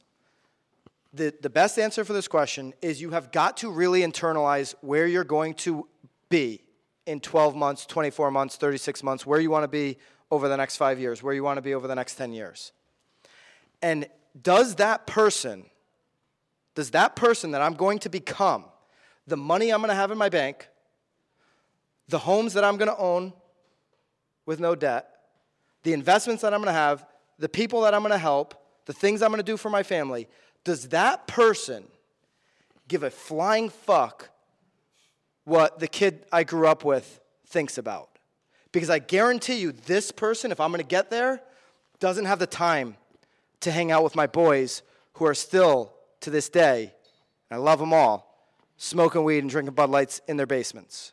[1.14, 5.06] The, the best answer for this question is you have got to really internalize where
[5.06, 5.88] you're going to
[6.28, 6.62] be
[7.06, 9.96] in 12 months, 24 months, 36 months, where you want to be
[10.30, 12.72] over the next five years, where you want to be over the next 10 years.
[13.80, 14.06] And
[14.40, 15.64] does that person,
[16.74, 18.66] does that person that I'm going to become,
[19.26, 20.68] the money I'm going to have in my bank,
[22.08, 23.32] the homes that I'm going to own
[24.44, 25.08] with no debt,
[25.82, 27.06] the investments that I'm going to have,
[27.38, 28.54] the people that I'm going to help,
[28.86, 30.28] the things I'm going to do for my family,
[30.64, 31.84] does that person
[32.88, 34.30] give a flying fuck
[35.44, 38.10] what the kid I grew up with thinks about?
[38.72, 41.40] Because I guarantee you, this person, if I'm to get there,
[42.00, 42.96] doesn't have the time
[43.60, 44.82] to hang out with my boys
[45.14, 46.92] who are still, to this day,
[47.50, 48.46] and I love them all,
[48.76, 51.12] smoking weed and drinking Bud Lights in their basements.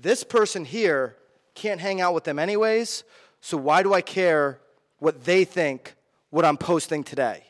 [0.00, 1.16] This person here
[1.54, 3.04] can't hang out with them anyways,
[3.40, 4.60] so why do I care
[4.98, 5.94] what they think
[6.30, 7.47] what I'm posting today?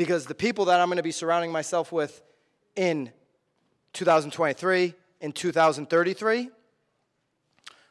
[0.00, 2.22] Because the people that I'm going to be surrounding myself with
[2.74, 3.12] in
[3.92, 6.48] 2023, in 2033,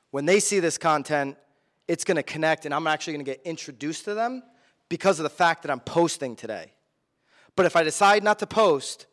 [0.10, 1.38] when they see this content,
[1.88, 4.41] it's going to connect and I'm actually going to get introduced to them
[4.89, 6.74] because of the fact that I'm posting today.
[7.55, 9.05] But if I decide not to post,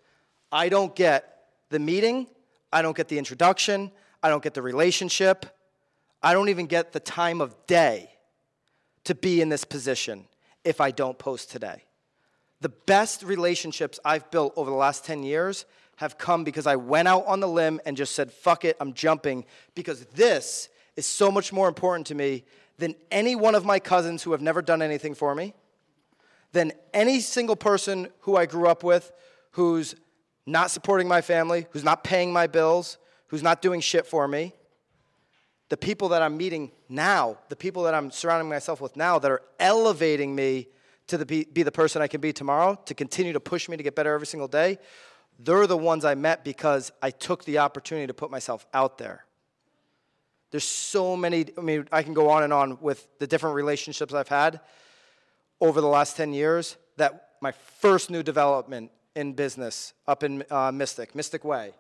[0.51, 2.27] I don't get the meeting,
[2.73, 3.93] I don't get the introduction,
[4.23, 5.45] I don't get the relationship,
[6.23, 8.09] I don't even get the time of day
[9.05, 10.25] to be in this position
[10.65, 11.86] if I don't post today.
[12.61, 17.09] The best relationships I've built over the last 10 years have come because I went
[17.09, 19.45] out on the limb and just said, fuck it, I'm jumping,
[19.75, 22.45] because this is so much more important to me
[22.79, 25.55] than any one of my cousins who have never done anything for me,
[26.53, 29.13] than any single person who I grew up with
[29.53, 29.95] who's
[30.45, 32.99] not supporting my family, who's not paying my bills,
[33.29, 34.53] who's not doing shit for me.
[35.71, 39.31] The people that I'm meeting now, the people that I'm surrounding myself with now that
[39.31, 40.69] are elevating me
[41.09, 43.77] to the, be, be the person I can be tomorrow, to continue to push me
[43.77, 44.79] to get better every single day,
[45.39, 49.25] they're the ones I met because I took the opportunity to put myself out there.
[50.51, 54.15] There's so many, I mean, I can go on and on with the different relationships
[54.15, 54.61] I've had
[55.61, 60.73] over the last 10 years that my first new development in business up in uh,
[60.73, 61.73] Mystic, Mystic Way,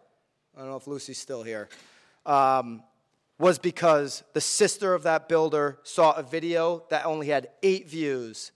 [0.56, 1.68] I don't know if Lucy's still here,
[2.24, 2.82] um,
[3.38, 8.52] was because the sister of that builder saw a video that only had eight views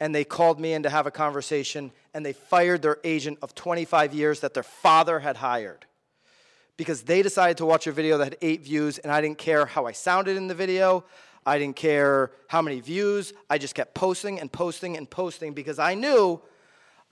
[0.00, 3.54] and they called me in to have a conversation and they fired their agent of
[3.54, 5.86] 25 years that their father had hired
[6.76, 9.66] because they decided to watch a video that had eight views and I didn't care
[9.66, 11.04] how I sounded in the video.
[11.46, 13.32] I didn't care how many views.
[13.48, 16.40] I just kept posting and posting and posting because I knew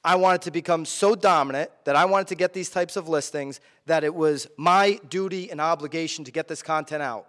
[0.04, 3.60] I wanted to become so dominant that I wanted to get these types of listings
[3.86, 7.26] that it was my duty and obligation to get this content out.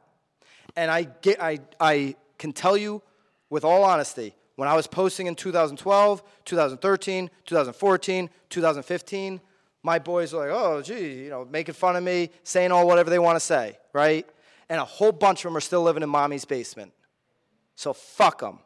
[0.75, 3.01] And I, get, I, I can tell you
[3.49, 9.41] with all honesty, when I was posting in 2012, 2013, 2014, 2015,
[9.83, 13.09] my boys were like, oh, gee, you know, making fun of me, saying all whatever
[13.09, 14.27] they want to say, right?
[14.69, 16.91] And a whole bunch of them are still living in mommy's basement.
[17.75, 18.59] So fuck them.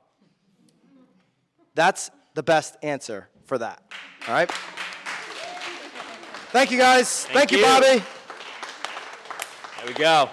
[1.76, 3.82] That's the best answer for that.
[4.28, 4.50] All right?
[6.52, 7.26] Thank you guys.
[7.26, 7.64] Thank, Thank you, you.
[7.64, 8.04] Bobby.
[9.78, 10.30] There we go.